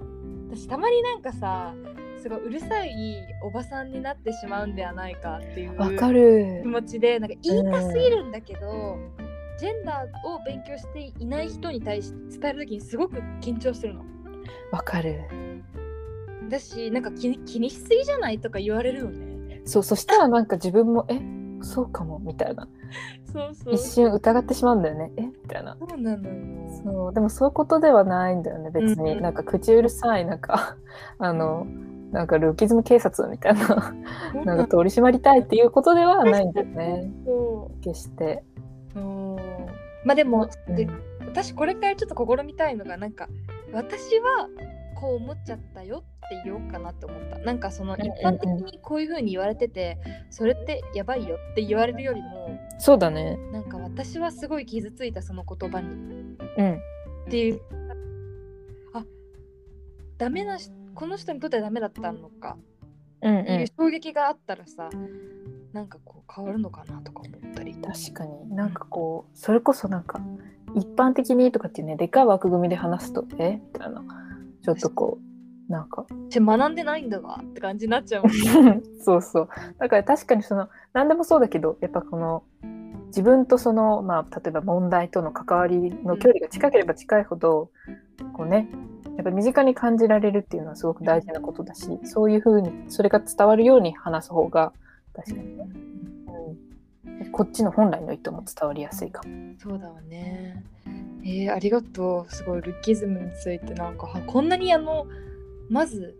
[0.51, 1.75] 私たまになんかさ
[2.20, 6.61] すごいうるさいおばさんになってしまうんではないかっていうわかる。
[6.62, 8.99] 気持ちでなんか言いたすぎるんだけど、
[9.59, 14.05] ジェンダーを勉強していない人に対して伝える時にすごく緊張するの。
[14.71, 15.23] わかる。
[16.49, 19.62] だしなんか気に気にしすぎじゃないとか言われるのね。
[19.64, 21.21] そうそしたらなんか自分もえ
[21.62, 22.69] そうかもみたいな。
[23.33, 23.75] そうそう。
[23.75, 25.11] 一瞬疑ってしまうんだよね。
[25.16, 25.77] えみたいな。
[25.79, 26.83] そうなのよ。
[26.85, 29.23] そうでもそういうことではないんだよね別に、うん。
[29.23, 30.77] なんか口うるさいなんか
[31.19, 31.66] あの
[32.12, 33.95] なんかルーキズム警察みたいな。
[34.45, 34.55] な。
[34.55, 37.11] んか取り締まりたいっていうことではないんだよね。
[37.25, 38.45] そ決して、
[38.95, 39.36] うそう
[40.07, 40.77] まあでも、うん。
[40.77, 40.88] で
[41.27, 43.29] 私これからちょっと試みたいのがなんか
[43.73, 44.49] 私は
[44.95, 47.38] こう思っちゃったよって言おうかなって思った。
[47.38, 49.99] なんかその一般的にこういう風に言われてて
[50.31, 53.37] それってやばいよって言われるよりもそうだね。
[53.53, 55.88] なんか私はすごい傷ついたその言葉に。
[55.88, 56.81] うん。
[57.27, 57.61] っていう。
[58.95, 59.05] あ
[60.16, 62.57] ダメなしこの人にとってはダメだったのか
[63.31, 64.89] うんっていうう衝撃があったらさ、
[65.73, 67.73] なんかこう変わるのかなとか思ったり。
[67.73, 68.55] ん確かに。
[68.55, 70.21] なんかこうそれこそなんか
[70.75, 73.61] 一般的にとかっていうねでかい枠組みで話すとえ？
[73.75, 74.03] みたいな。
[74.62, 75.19] ちょっとこ
[75.69, 76.07] うなんか。
[76.31, 79.49] 私学んでないんだがって感じになっちゃうもん そうそう。
[79.79, 82.45] だから確かにその何でもそうだけどやっぱこの
[83.09, 87.71] 自分とそのまあ例えば問題との関わりの距離が近ければ近いほど、
[88.35, 88.69] こうね
[89.16, 94.72] やっぱ身近に感じられるっていうのはすごく大事なことだしそういうふうにそれが伝わるように話す方が
[95.14, 95.68] 確かにね、
[97.22, 99.55] うん、こっちの本来の意図も伝わりやすいかも。
[99.59, 100.62] そうだわね。
[101.24, 102.33] えー、ありがとう。
[102.33, 105.07] すごいルッキズムについてなんかはこんなにあの
[105.70, 106.14] まず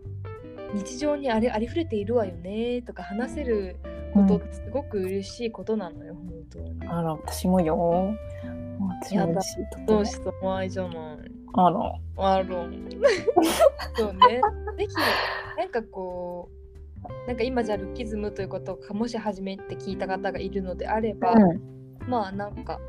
[0.73, 3.77] 日常にあれありふれているわよねとか話せる
[4.13, 6.87] ことってすごく嬉しいことなのよ、本当に。
[6.87, 8.15] あら私もよ。
[9.01, 11.36] 私も嬉しいとどうしても愛じゃない。
[11.53, 11.93] あら。
[12.17, 12.47] ある。
[13.95, 14.41] そうね。
[14.77, 14.95] ぜひ
[15.57, 16.57] なんかこう
[17.27, 22.79] なんか今じゃあルッキズムということをもし初めて聞いた方がいるのであれば、うんまあなんか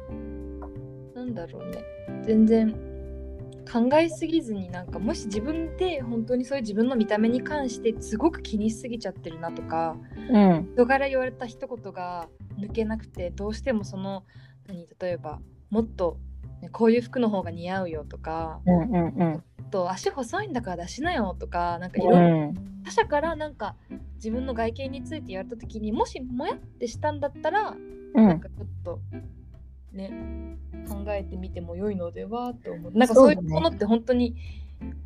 [1.14, 1.84] なんだろうね
[2.22, 2.72] 全然
[3.70, 9.96] 考えすぎずになんかもし自分で本当にそういう自分の見た目に関してすごく気にしすぎちゃってるなとか
[10.30, 12.28] うん人から言われた一言が
[12.60, 14.24] 抜けなくてどうしてもその
[14.68, 15.40] 何例えば
[15.70, 16.27] もっと、ね、
[16.72, 19.42] こういう服の方が似合うよとかうんうんうん。
[19.58, 22.54] あと足細いんだから出しなよとかなんかいろういろん。
[22.84, 23.76] 他者からなんか
[24.16, 27.76] 自分の外見について言われた時にもしもやってしたんだったら
[28.14, 28.26] うん。
[28.28, 29.00] なんかちょっと
[29.92, 30.56] ね
[30.88, 32.92] 考えてみても良いのではと思う。
[32.92, 34.36] なんかそういうものって本当に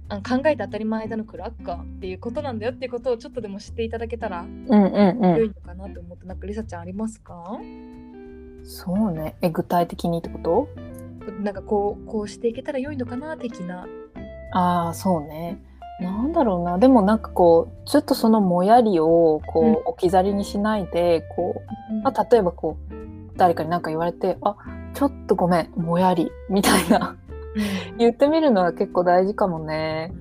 [0.08, 5.36] あの考えて当たり前だのクラッカーっていうことなんだよっていうことをちょっとでも知っていただけたらうんうんうん。
[5.36, 7.58] 良いのかなと思ってなんかりさちゃんありますか？
[8.64, 9.34] そうね。
[9.40, 10.68] え具体的にってこと？
[11.30, 13.86] なんかこうこうしていけたら良いのかな的な。
[14.52, 15.62] ああそうね。
[16.00, 16.78] なんだろうな。
[16.78, 24.56] でもなんかこうちょっとそのもやりをこう置き去りにしないでこう、まあ、例えばこう誰かに何か言われて「あ
[24.94, 27.16] ちょっとごめんもやり」みたいな。
[27.98, 30.12] 言ってみるのは結構大事かもね。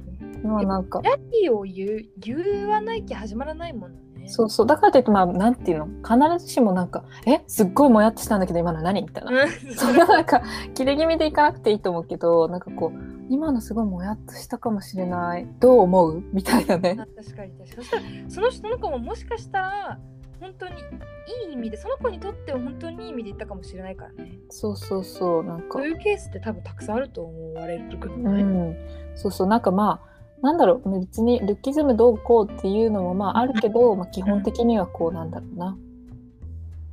[0.43, 1.01] まあなんか。
[1.03, 4.29] ヤギを言う言わないきゃ始まらないもんね。
[4.29, 4.65] そうそう。
[4.67, 5.87] だからといってまあなんていうの。
[6.03, 9.43] 必ずしもなんか「えすっごいもやっとしたんだけど今の何?」みたいな。
[9.43, 9.49] うん。
[9.75, 10.41] そんななんか
[10.73, 15.47] 切れ気味でいかなくていいと思うけどなんかこう今のすごいもやっとしたかもしれない。
[15.59, 16.23] どう思う？
[16.33, 16.97] みたいなね。
[16.99, 17.67] あ確かに確かに。
[17.67, 19.99] そしたらその人の子ももしかしたら
[20.39, 24.39] 本当にいい意味でその子にとっては本当にいい意味で言ったかもしれないからね。
[24.49, 25.79] そうそうそうなんか。
[25.79, 28.75] そういうケースって多分たくさんあると思われるけどうね、ん。
[29.15, 30.10] そうそうなんかまあ
[30.41, 35.77] なんだろう別にルッキズムどうこうっていうのもまああるけど、まあ、基本的にはこうなんだろうな。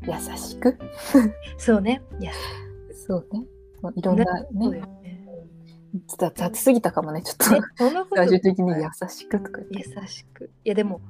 [0.03, 0.79] 優しく？
[1.59, 2.03] そうね。
[3.07, 3.45] そうね。
[3.83, 4.83] まあいろんなね。
[6.19, 10.51] 雑雑すぎたかもねちょっねと最終的に優しくとか優しく。
[10.65, 11.01] いやでも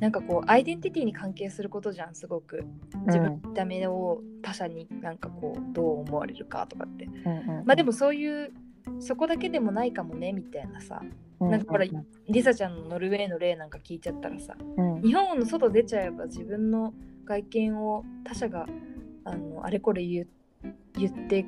[0.00, 2.64] なんかこうアイデンティティに関係することじゃんすごく。
[3.06, 7.04] 自分の見た目を他者になんかこうどう思われるかとかって。
[7.04, 7.64] うんうん。
[7.66, 8.52] まあでもそういう
[9.00, 11.02] そこだけでもないかもねみたいなさ。
[11.40, 15.02] なんかほらうんリサちゃんのノルウェーの例なんか聞いちゃったらさうん。
[15.02, 16.94] 日本の外出ちゃえば自分の
[17.24, 18.66] 外見を他者が
[19.24, 21.44] あのあれこれ言って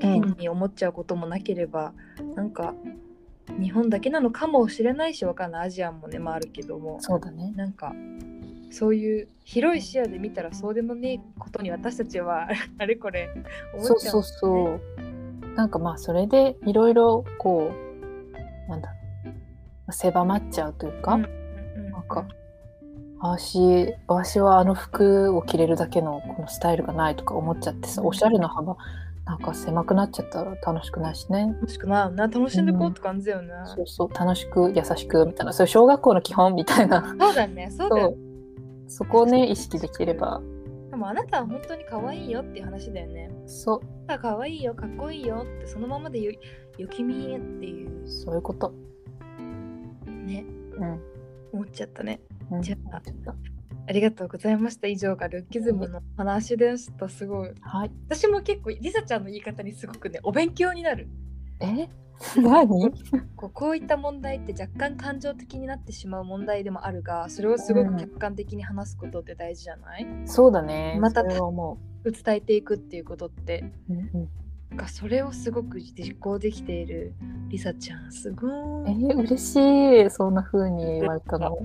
[0.00, 1.92] 変に思っちゃうこともなければ、
[2.34, 2.74] なんか
[3.60, 5.66] 日本だけなのかもしれないしわかんない。
[5.66, 6.98] アジアもねまああるけども。
[7.00, 7.52] そうだね。
[7.56, 7.92] なんか
[8.70, 12.48] そういう広い視野で見たらそうでもねえことに私たちは
[12.78, 13.28] あれこれ
[13.74, 14.80] 思っちゃうそうそうそう
[15.56, 17.72] なんかまあそれでいろいろこ
[18.66, 18.94] うなんだろ
[19.88, 21.24] う狭まっちゃうというか、うん。
[21.24, 21.30] うん
[21.84, 22.02] うんなん。
[22.04, 22.26] か
[23.20, 28.76] 私私はあの服を着れるだけのこのスタイルがないとか思っちゃってさおしゃれの幅
[29.26, 31.54] なんか狭くなっちゃったら楽しくないしね。
[31.60, 34.14] 楽しくないな楽しんでこうって感じだよね、そうそう。
[34.14, 35.26] 楽しく優しく。
[35.26, 37.14] みたいなそういう小学校の基本みたいな。
[37.18, 38.08] そうだねそうだよ。
[38.08, 38.16] そう。
[38.88, 40.40] そこをね意識できれば
[40.90, 43.30] でもあなたは本当に可愛いよっていう話だよね。
[43.46, 43.80] そう。
[44.08, 46.32] あ可愛いよかっこいいよってそのままでよ
[46.78, 48.08] よきみっていう。
[48.08, 48.74] そういうこと。
[50.06, 50.44] ね。
[50.76, 51.00] うん、
[51.52, 52.20] 思っちゃったね。
[52.50, 53.00] うん、じゃあ
[53.86, 54.88] ありがとうございました。
[54.88, 57.08] 以上がルッキズムの話でした。
[57.08, 57.52] すごい。
[57.60, 57.90] はい。
[58.06, 61.08] 私も結構リサちゃんの言い方にすごくねお勉強になる
[61.60, 61.88] え？
[62.36, 62.68] 何？
[63.36, 70.98] こうこういった問題って若干感情的になってしまう問題でもあるがそれをすごく客観的に話すことって大事じゃない、そうだね。
[71.00, 71.38] また伝
[72.26, 73.64] えていくっていうことって。
[73.88, 74.76] う、うん。
[74.76, 77.14] かそれをすごく実行できている
[77.48, 78.46] リサちゃんすご
[78.86, 78.94] えい。
[78.94, 79.56] ー、嬉し
[80.06, 80.10] い。
[80.10, 81.56] そんな風に言われたの。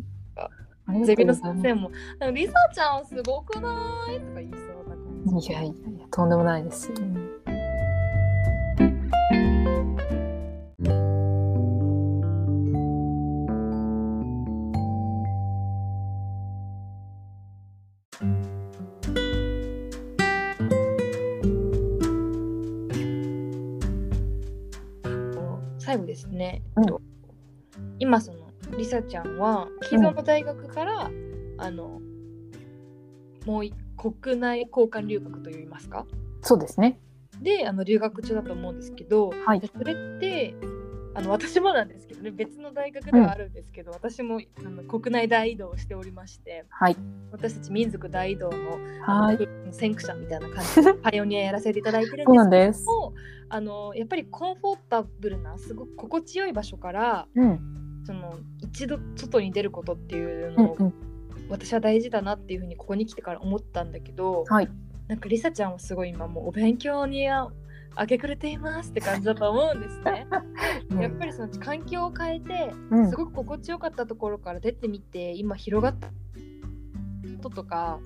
[1.04, 3.70] ゼミの先生も「でもリサちゃんすごくな
[4.14, 5.46] い?」とか言いそうな感じ。
[5.48, 7.45] すいやいやいやとんでもないです、うん
[25.96, 26.84] 最後ですね、うん。
[26.84, 27.02] えっと。
[28.00, 28.40] 今その
[28.78, 31.10] リサちゃんは既存の大学から、
[31.58, 32.02] あの
[33.46, 36.06] もうい国内交換留学といいますか。
[36.42, 37.00] そうですね。
[37.42, 39.62] であの留学中だと思うんですけど、はい。
[39.62, 40.56] それって
[41.18, 46.98] あの私もなんですけどね別の大学ではあるんですけど、私もあの国内大移動をしておりましてはい。
[47.32, 48.58] 私たち民族大移動の
[49.02, 49.38] はい。
[49.72, 52.92] 先駆者みたいな感じで パイオニアやらせていただいてるんですけど。
[52.92, 53.14] も
[53.48, 57.60] あのやっぱりコンフォータブルなすごく心地よい場所からうん。
[58.04, 60.94] その一度外に出ることっていうのを、うんうん。
[61.50, 64.70] 私は大事だなっていうふうにここに来てから思ったんだけど、はい。
[65.08, 67.48] なんかりさちゃんはすごい今もうお勉強にあ
[68.00, 70.28] 明け暮れていますって感じだと思うんですね。
[71.00, 76.14] やっぱりその環境を変えてうんすごく心地よかったところから出てみて今広がったこ
[77.42, 78.00] ととか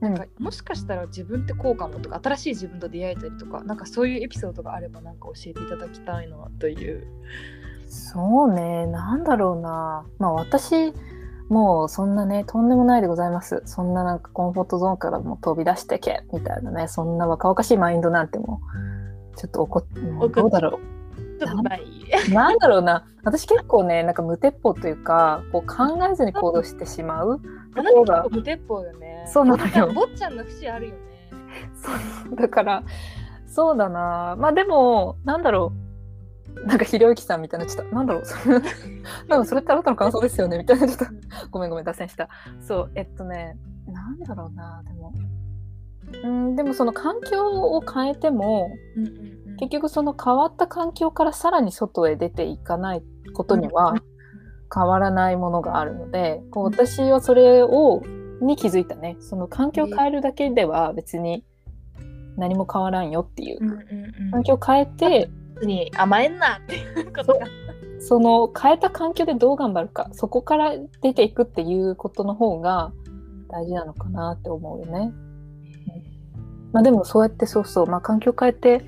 [0.00, 7.06] うんなんかもしかしたら自分ってこうかもとか新しい自分と出会えたりとかなんかそういうエピソードがあればなんか教えていただきたいなという。
[7.88, 10.04] そうね、なんだろうな。
[10.18, 10.92] まあ私、
[11.48, 13.62] もうそんなね、とんでもないでございます。
[13.64, 18.95] そんななんかコンフォートゾーンからもう飛び出してけ、みたいなね、そんな若々しいマインドなんてもう、
[19.36, 19.84] ちょっと怒っ
[20.30, 20.80] どうだろ
[21.38, 21.78] ちょっとな。
[22.32, 23.06] なんだろうな。
[23.24, 27.40] 私結構ね、なんか無鉄砲というか、こう考えずに行動してしまう。
[27.74, 28.22] とあなころが。
[28.24, 29.24] た結構無鉄砲よね。
[29.26, 29.92] そうなのよ。
[29.92, 30.98] 坊ちゃんの節あるよね。
[31.74, 31.90] そ
[32.32, 32.82] うだから
[33.46, 34.36] そうだな。
[34.38, 36.66] まあでもなんだろう。
[36.66, 38.24] なんかひろゆきさんみたいなちょっとなんだろう。
[38.24, 38.60] そ れ
[39.28, 40.58] なんかそれってあなたの感想ですよね。
[40.58, 41.04] みたいなちょっと。
[41.50, 42.28] ごめんごめん脱線した。
[42.60, 43.56] そうえっとね
[43.86, 44.82] なんだろうな。
[44.86, 45.12] でも
[46.24, 49.56] うんでもその環境を変えてもうんうんうん。
[49.56, 53.02] 結局その変わった環境からさらに外へ出ていかない
[53.32, 53.94] ことには
[54.74, 58.02] 変わらないものがあるのでこう私はそれを
[58.42, 59.16] に気づいたね。
[59.20, 61.42] その環境を変えるだけでは別に
[62.36, 63.58] 何も変わらんよっていう。
[63.62, 63.78] うんうん
[64.24, 64.30] うん。
[64.30, 65.30] 環境を変えて
[65.62, 67.46] に甘えんなっていうことが。
[67.98, 72.92] その変えた環境でどう頑張るかそこから出ていくっていうことの方が
[73.48, 75.12] 大事なのかなって思うよね。
[76.72, 78.84] まあでもそうやってそうそう、まあ、環境変えて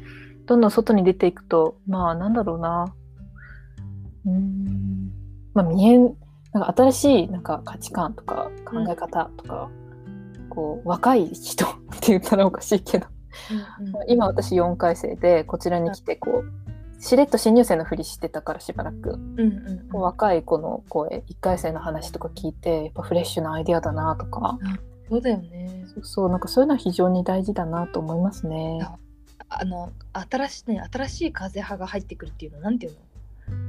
[0.47, 2.95] どんどん外に出ていくとまあなんだろうな。
[4.25, 5.11] うーん。
[5.55, 6.15] まあ見えん
[6.53, 9.71] なんか新しいなんか価値観とか考え方とか、
[10.49, 11.69] こう若い人 っ
[12.01, 13.07] て言ったらおかしいけど。
[13.81, 13.95] うんうん。
[14.09, 19.11] 今私4回生でこちらに来てこうしれっと新入生のふりしてたからしばらく。
[19.13, 20.01] うんうんうん。
[20.01, 24.59] 若い子の声1回生の話とか聞いてやっぱフレッシュなアイデアだなとか
[25.09, 25.85] そうだよね。
[25.95, 28.81] そうそうなんかそういうのは非常に大事だなと思いますね。
[29.49, 32.93] あの新しいね新しい風派が入ってくるっていうのなんていう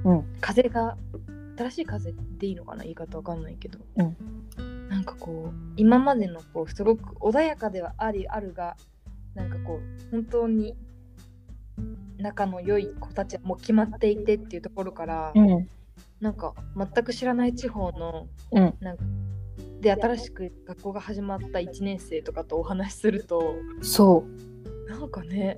[0.04, 0.18] の？
[0.18, 0.98] うん風が
[1.58, 2.84] 新しい風でいいのかな？
[2.84, 3.80] 言い方わかんないけど。
[3.96, 4.18] うん
[4.90, 8.76] なんかこう今までのこうすごく穏やかではありあるが
[9.36, 10.76] なんかこう本当に
[12.18, 15.70] 仲の良い子たちはもう決まっていてっていうところから、うん
[16.20, 19.04] なんか全く知らない地方のうんなんか
[19.82, 24.26] で新しく学校が始まった1年生とかとお話しするとそ
[24.88, 24.90] う。
[24.90, 25.58] なんかね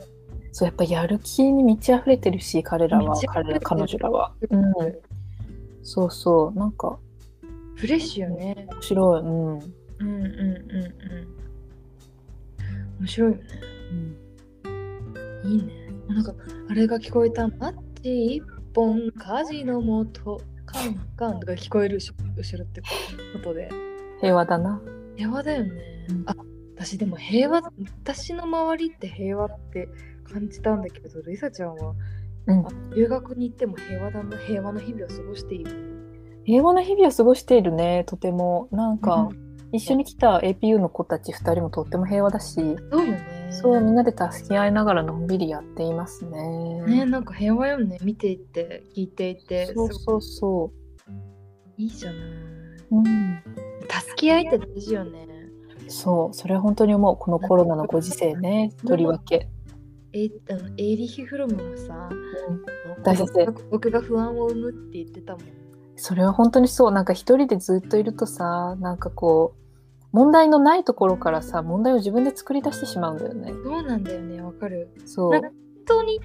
[0.52, 4.74] そうやっぱやる気に満ち溢れてるし彼らは彼彼女らは、うん、
[5.82, 7.00] そうそうなんか。
[7.76, 8.68] フレッシュよね。
[8.70, 9.28] 面白い、うん。
[9.28, 9.62] うん
[10.00, 10.32] うんうんうん。
[13.00, 13.44] 面白いよね。
[15.46, 15.74] いいね。
[16.08, 16.36] なんか
[16.70, 17.48] あれが聞こえた？
[17.48, 18.36] マッチ？
[18.36, 18.44] 一
[18.76, 19.12] 本？
[19.18, 23.70] 火事のもとカンカンとか聞こえるし後ろってことで。
[24.22, 24.82] 平和だな。
[25.18, 25.72] 平和だよね。
[26.10, 26.24] うん。
[26.28, 26.36] あ
[26.76, 27.62] 私でも平和
[28.04, 29.90] 私の周りって平和って
[30.32, 31.94] 感じたんだけどリサちゃんは、
[32.48, 32.66] うん。
[32.66, 36.42] あ留学に行っても平和だな平和な日々を過ごしている。
[36.46, 38.68] 平和な日々を過ごしているねとても。
[38.72, 39.36] なんか、う
[39.74, 43.50] 一緒に来た APU の子たち2人もとっても平和だし、そうよね。
[43.52, 46.82] そうみんなで助け合いながらのんびりやっていますね。
[46.82, 47.98] ねなんか平和よね。
[48.02, 49.74] 見ていて聞いていて。
[49.74, 50.72] そうそうそ。
[51.78, 51.86] い。
[51.86, 52.22] いじゃない。
[52.92, 53.44] ううん、
[53.82, 55.28] 助け合いって大事よね。
[55.88, 57.18] そうそれは本当に思う。
[57.18, 59.50] このコロナのご時世ねとりわけ。
[60.14, 65.42] えあのエーリヒ・フロムもさうん大先生僕が不安を生むって言ってたもん。
[65.96, 66.92] それは本当にそう。
[66.92, 69.62] なんか一人でずっといるとさなんかこう
[70.12, 73.54] 問題のないところからさ問題を自分で作り出してしまうんだよね。
[73.64, 74.90] そうなんだよねわかる。
[75.06, 75.32] そう。
[75.32, 75.52] 本
[75.86, 76.20] 当に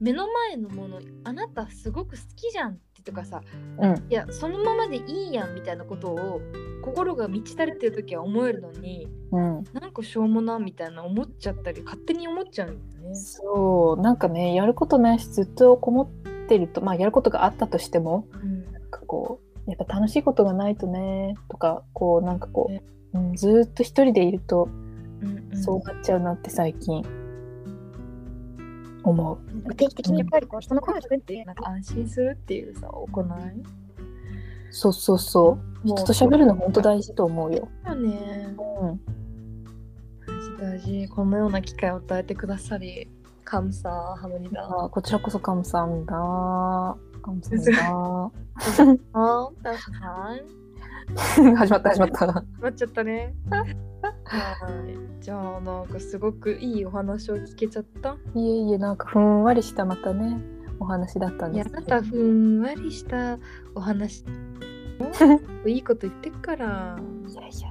[0.00, 3.42] 目の前のものあなたすごく好きじゃんってとかさ
[3.78, 4.06] うん。
[4.08, 6.40] いやそのままでいいやんみたいなことを
[6.82, 13.14] 心が満ち足りてる時は思えるのにうん、なんかしょうもなみたいな思っちゃったり勝手に思っちゃうんだよね。
[13.14, 16.08] そうなんかねやることないしずっとこもっ
[16.48, 18.72] てるとまあやることがあったとしてもうん。
[18.72, 22.70] なんかこうやっぱ楽しいことがないとねとかこうなんかこ
[23.12, 24.68] う、うん、ずっと一人でいると
[25.20, 25.62] うんうん。
[25.62, 27.04] そうなっちゃうなって最近
[29.04, 29.74] 思う。
[29.74, 33.62] 定期的にやっぱりこう人の声を聞くってなんか安心するっていうさ行い？
[34.70, 35.86] そうそうそう。
[35.88, 37.68] 人と喋るの本当大事と思うよ。
[37.84, 38.54] だよね。
[38.82, 39.00] うん。
[40.26, 41.08] 大事大事。
[41.08, 43.08] このような機会を与えてくださり
[43.44, 46.14] 감사ハムニダあこちらこそカム さんだ。
[46.16, 48.30] あ本当にな
[49.12, 49.92] あんたさ
[50.34, 50.57] ん
[51.16, 52.26] 始まった始まった。
[52.26, 52.40] な
[52.70, 53.34] っちゃったね。
[53.50, 53.76] はい。
[55.20, 58.16] じゃあなんかすごくいいお話を聞けちゃった？
[58.34, 60.38] いえいえ、なんかふんわりしたまたね、
[60.78, 63.38] お話だったんいやですあなたふんわりした
[63.74, 64.24] お話。
[65.66, 66.98] いいこと言ってっから。
[67.28, 67.68] いやいや、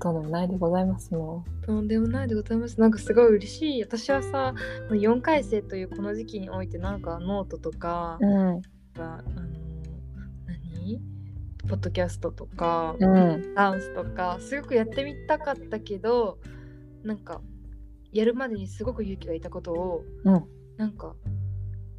[0.00, 2.78] とんでもないでございますもとんでもないでございます。
[2.80, 3.82] なんかすごい嬉しい。
[3.82, 4.54] 私はさ、
[4.90, 8.26] 4回生というこの時期においてなんかノートとか、う。
[8.26, 8.62] うん。
[8.98, 9.32] あの
[10.74, 11.15] 何？
[11.66, 13.54] ポッドキャストとか、うん。
[13.54, 16.38] ダンスとかすごくやってみたかったけど
[17.02, 17.40] なんか
[18.12, 20.44] やるまでにすごく勇気がいたことを、うん
[20.76, 21.14] なんか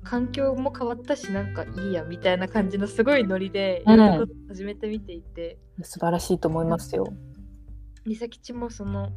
[0.04, 7.08] 環境も変わったしなんかいいやみたいな感じのすごいノリでうんいろんなことを始めてみていて、素晴らしいと思いますよ。
[8.06, 9.12] りさきちもその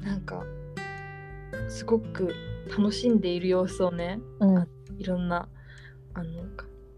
[0.00, 0.44] なんか
[1.68, 2.34] すごく
[2.70, 4.68] 楽しんでいる様子をねうん。
[4.98, 5.48] いろんな
[6.14, 6.44] あの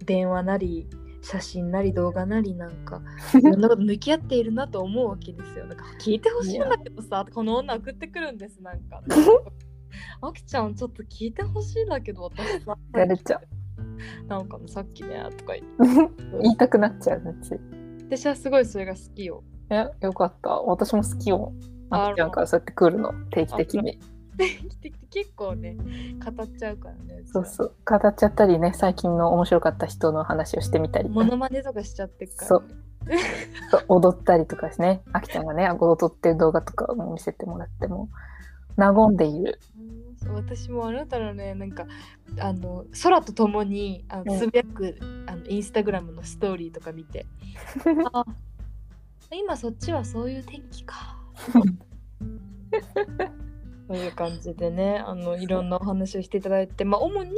[0.04, 0.86] 電話なり
[1.22, 3.00] 写真なり動画なりなんか
[3.38, 5.66] いろんなこと向き合っているなと思うわけですよ。
[5.66, 9.02] なんか聞いてほしいんだけどさこの女送ってくるんですなんか。
[10.20, 13.40] あきちゃんちょっと聞いてほしいんだけど私さやれちゃ
[14.26, 17.60] なんかさっきねとか言って 言いたくなっちゃうね、つい。
[18.06, 19.42] 私はすごいそれが好きよ。
[19.70, 20.50] え、よかった。
[20.50, 21.52] 私も好きよ。
[21.90, 23.98] ああきちゃんからそうやって来るの、定期的に。
[25.10, 25.76] 結構ね
[26.24, 27.22] 語っちゃうからね。
[27.26, 27.74] そうそう。
[27.84, 31.08] 語っちゃったりね、最近の面白かった人の話をしてみたり。
[31.08, 32.64] モノマネとかしちゃってっから、そう
[33.70, 35.02] そう踊ったりとかですね。
[35.12, 38.08] あきちゃんがね、踊ってる動画とかも見せてもらっても、
[38.76, 39.58] 和んでいる。
[39.78, 41.86] うんそう私もあなたのねなんか
[42.38, 47.26] あの空とともにあのうんつぶやく、あのインスタグラムのストーリーとか見て
[48.12, 48.24] あ
[49.32, 51.18] 今そっちはそういう天気か
[53.92, 57.32] そういう感じでねあのいろんなお話をしていただいてまあ主に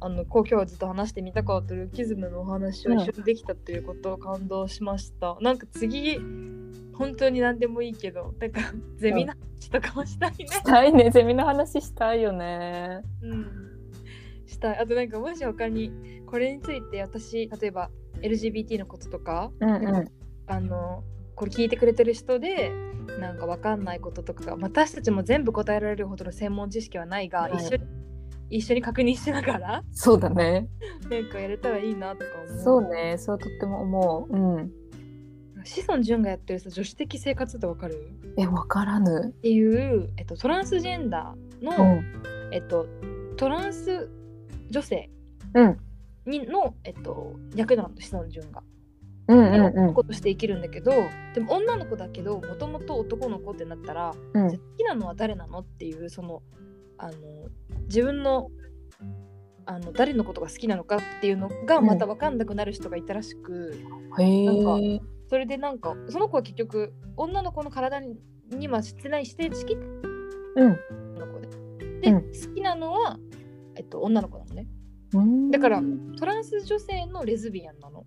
[0.00, 6.18] あの今日はずっと話してみたかったルッキズムのお話を一緒にできたということを感動しました、なんか次
[6.94, 8.60] 本当に何でもいいけどなんか
[8.96, 13.02] ゼミの話とかもしたいね、したいね、ゼミの話したいよね。
[13.20, 13.46] うん、
[14.46, 14.78] したい。
[14.78, 15.92] あとなんかもし他に
[16.24, 17.90] これについて私例えば
[18.22, 20.08] LGBT のこととかうんうん。
[20.46, 21.04] あの
[21.36, 22.72] これ聞いてくれてる人で
[23.18, 27.84] なんかわかんないこととかが私たちも全部答えられるほどの専門知識はないが、はい一緒に
[28.50, 30.68] 一緒に確認しながらそうだね。
[31.10, 32.58] なんかやれたらいいなとか思う。
[32.62, 34.36] そうね、そうとっても思う。
[34.36, 34.70] うん。
[35.64, 38.10] 志尊淳がやってるさ女子的生活ってわかる？
[38.36, 39.32] え、わからぬっ。
[39.40, 42.04] ていう、えっと、トランスジェンダーうの、ん。
[42.52, 42.86] えっと、
[43.38, 44.10] トランス
[44.70, 45.10] 女性
[45.54, 45.76] うん。
[46.26, 48.62] にの、えっと、役なの志尊淳が。
[49.26, 49.84] うんでうん。
[49.86, 50.92] 男として生きるんだけど、
[51.34, 54.50] でも女の子だけどもともと男の子ってなったら、うん。
[54.50, 56.42] 好きなのは誰なのっていうその
[56.98, 57.12] あの
[57.86, 58.50] 自分の
[59.66, 63.74] あの誰のことが好きなのかっていうのがまた分かんなくなる人がいたらしく、
[64.18, 65.00] へなんえ。
[65.28, 68.16] それでなんかその子は結局女の子の体に
[68.50, 70.68] にはしてないして好きうん。
[71.18, 72.00] の子で。
[72.00, 72.22] で、うん。
[72.22, 73.18] 好きなのは、
[73.74, 74.66] えっと、女の子なのね。
[75.14, 75.50] うん。
[75.50, 75.82] だから
[76.18, 78.04] トランス女性のレズビアンなの、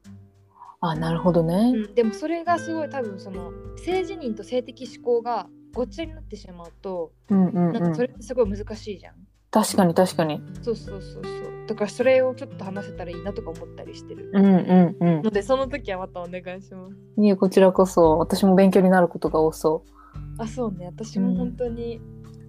[0.79, 1.73] あ、なるほどね。
[1.75, 8.07] うん、でもそれがすごい多分その性自認と性的思考がごっちゃになってしまうとうんうんなんかそうん。
[8.07, 9.15] れってすごい難しいじゃん、
[9.51, 10.41] 確かに確かに。
[10.61, 15.21] そうそうそうそうだからそれをちょっと話せたらいいなとか思ったりしてるうんうんうん。
[15.23, 19.83] のでその時はまたお願いしますいえ、こちらこそ、私も勉強になることが多そ
[20.37, 21.99] あそうね私も本当に、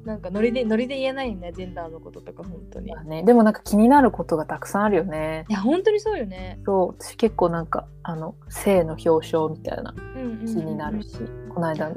[0.09, 3.05] なんかノリでノリで言えないよねジェンダーのこととか本当にいう。
[3.05, 5.45] ね、でもなんか気になることがたくさんあるよね。
[5.51, 11.11] や本当にそうよねそう、私結構なんか、あの、性の表彰みたいなうんうんうんうん気になるし、
[11.55, 11.97] この間の、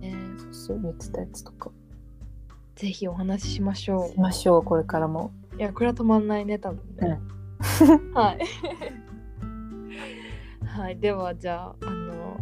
[0.00, 1.70] ねそうそう言ってたやつとか。
[2.74, 5.30] ぜひお話ししましょしましょう、これからも。
[5.52, 7.20] ういやこれは止まんないね多分ね、
[8.14, 8.38] はい
[10.64, 12.38] はいではじゃああの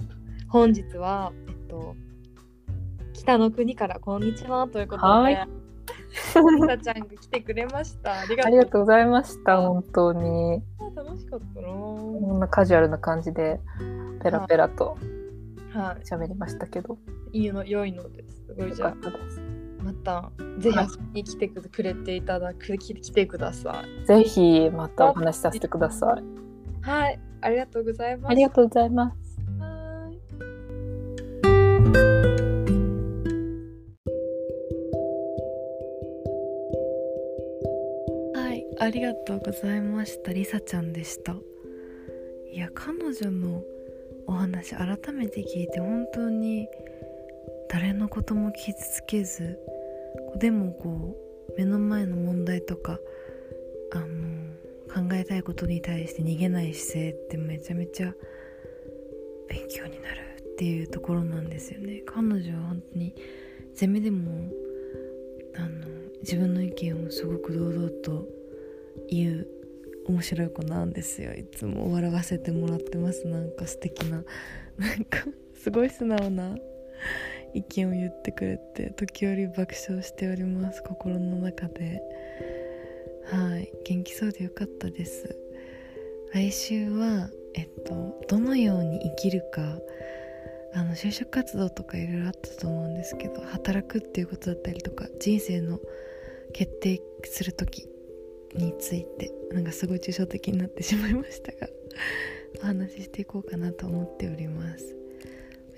[0.48, 1.96] 本日はえっと
[3.20, 5.34] 北の国からこんにちはということで、はい。
[5.34, 8.20] りさちゃんが来てくれました。
[8.20, 8.80] ありがとう。
[8.80, 10.62] ございました、本当に。
[10.96, 11.68] 楽しかったな。
[11.68, 13.60] こんなカジュアルな感じで、
[14.22, 14.96] ペラペラと
[15.74, 16.96] は喋りましたけど、
[17.32, 18.42] いいいの良いのです。
[18.46, 18.96] すごいよじゃ
[19.84, 24.06] またぜひ遊びに来てくれていただく来来てください。
[24.06, 26.24] ぜひ、またお話しさせてください。
[26.88, 27.20] はい。
[27.42, 28.30] ありがとうございます。
[28.30, 29.40] ありがとうございます。
[29.58, 30.10] は
[32.46, 32.49] い
[38.80, 40.32] ありがとうございました。
[40.32, 41.36] りさちゃんでした。
[42.50, 43.62] いや、彼女の
[44.26, 46.66] お話改めて聞いて本当に
[47.68, 49.58] 誰のことも傷つけず、
[50.38, 51.14] でもこ
[51.50, 52.98] う目の前の問題とか
[53.92, 54.06] あの
[55.08, 58.14] 考えたいことに対して逃げない姿勢ってめちゃめちゃ
[59.46, 63.14] 勉強になるっていうところなんですよね彼女は本当に
[63.74, 64.50] ゼミでも
[65.56, 65.86] あの
[66.22, 68.39] 自分の意見をすごく堂々と
[69.08, 69.48] 言う
[70.08, 71.34] 面白い子なんですよ。
[71.34, 73.26] いつも笑わせてもらってます。
[73.26, 74.24] なんか素敵な。
[74.78, 75.24] なんか
[75.54, 76.56] すごい素直な。
[77.52, 80.82] 意見を言ってくれて時折爆笑しております。
[80.82, 82.02] 心の中で。
[83.26, 83.72] はい。
[83.84, 85.36] 元気そうでよかったです。
[86.32, 89.78] 来週はえっとどのように生きるか。
[90.72, 95.80] あの就職活動とかいろいろあったと思うんですけど働くっていうことだったりとか人生の
[96.52, 97.88] 決定する時
[98.54, 101.68] についてなんかすごい抽象的になってしまいましたが
[102.62, 104.96] お話ししていこうかなと思っております。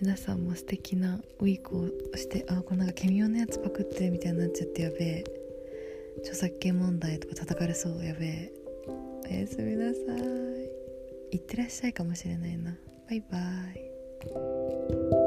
[0.00, 5.24] 皆さんも素敵なウィークをしてあこれなんかケミオのやつパクってみたいになっちゃってやべえ。
[6.18, 8.52] 著作権問題とか叩かれそうやべえ。
[8.88, 10.00] おやすみなさ
[11.30, 11.36] い。
[11.36, 12.76] いってらっしゃいかもしれないな。
[13.08, 15.21] バイバーイ。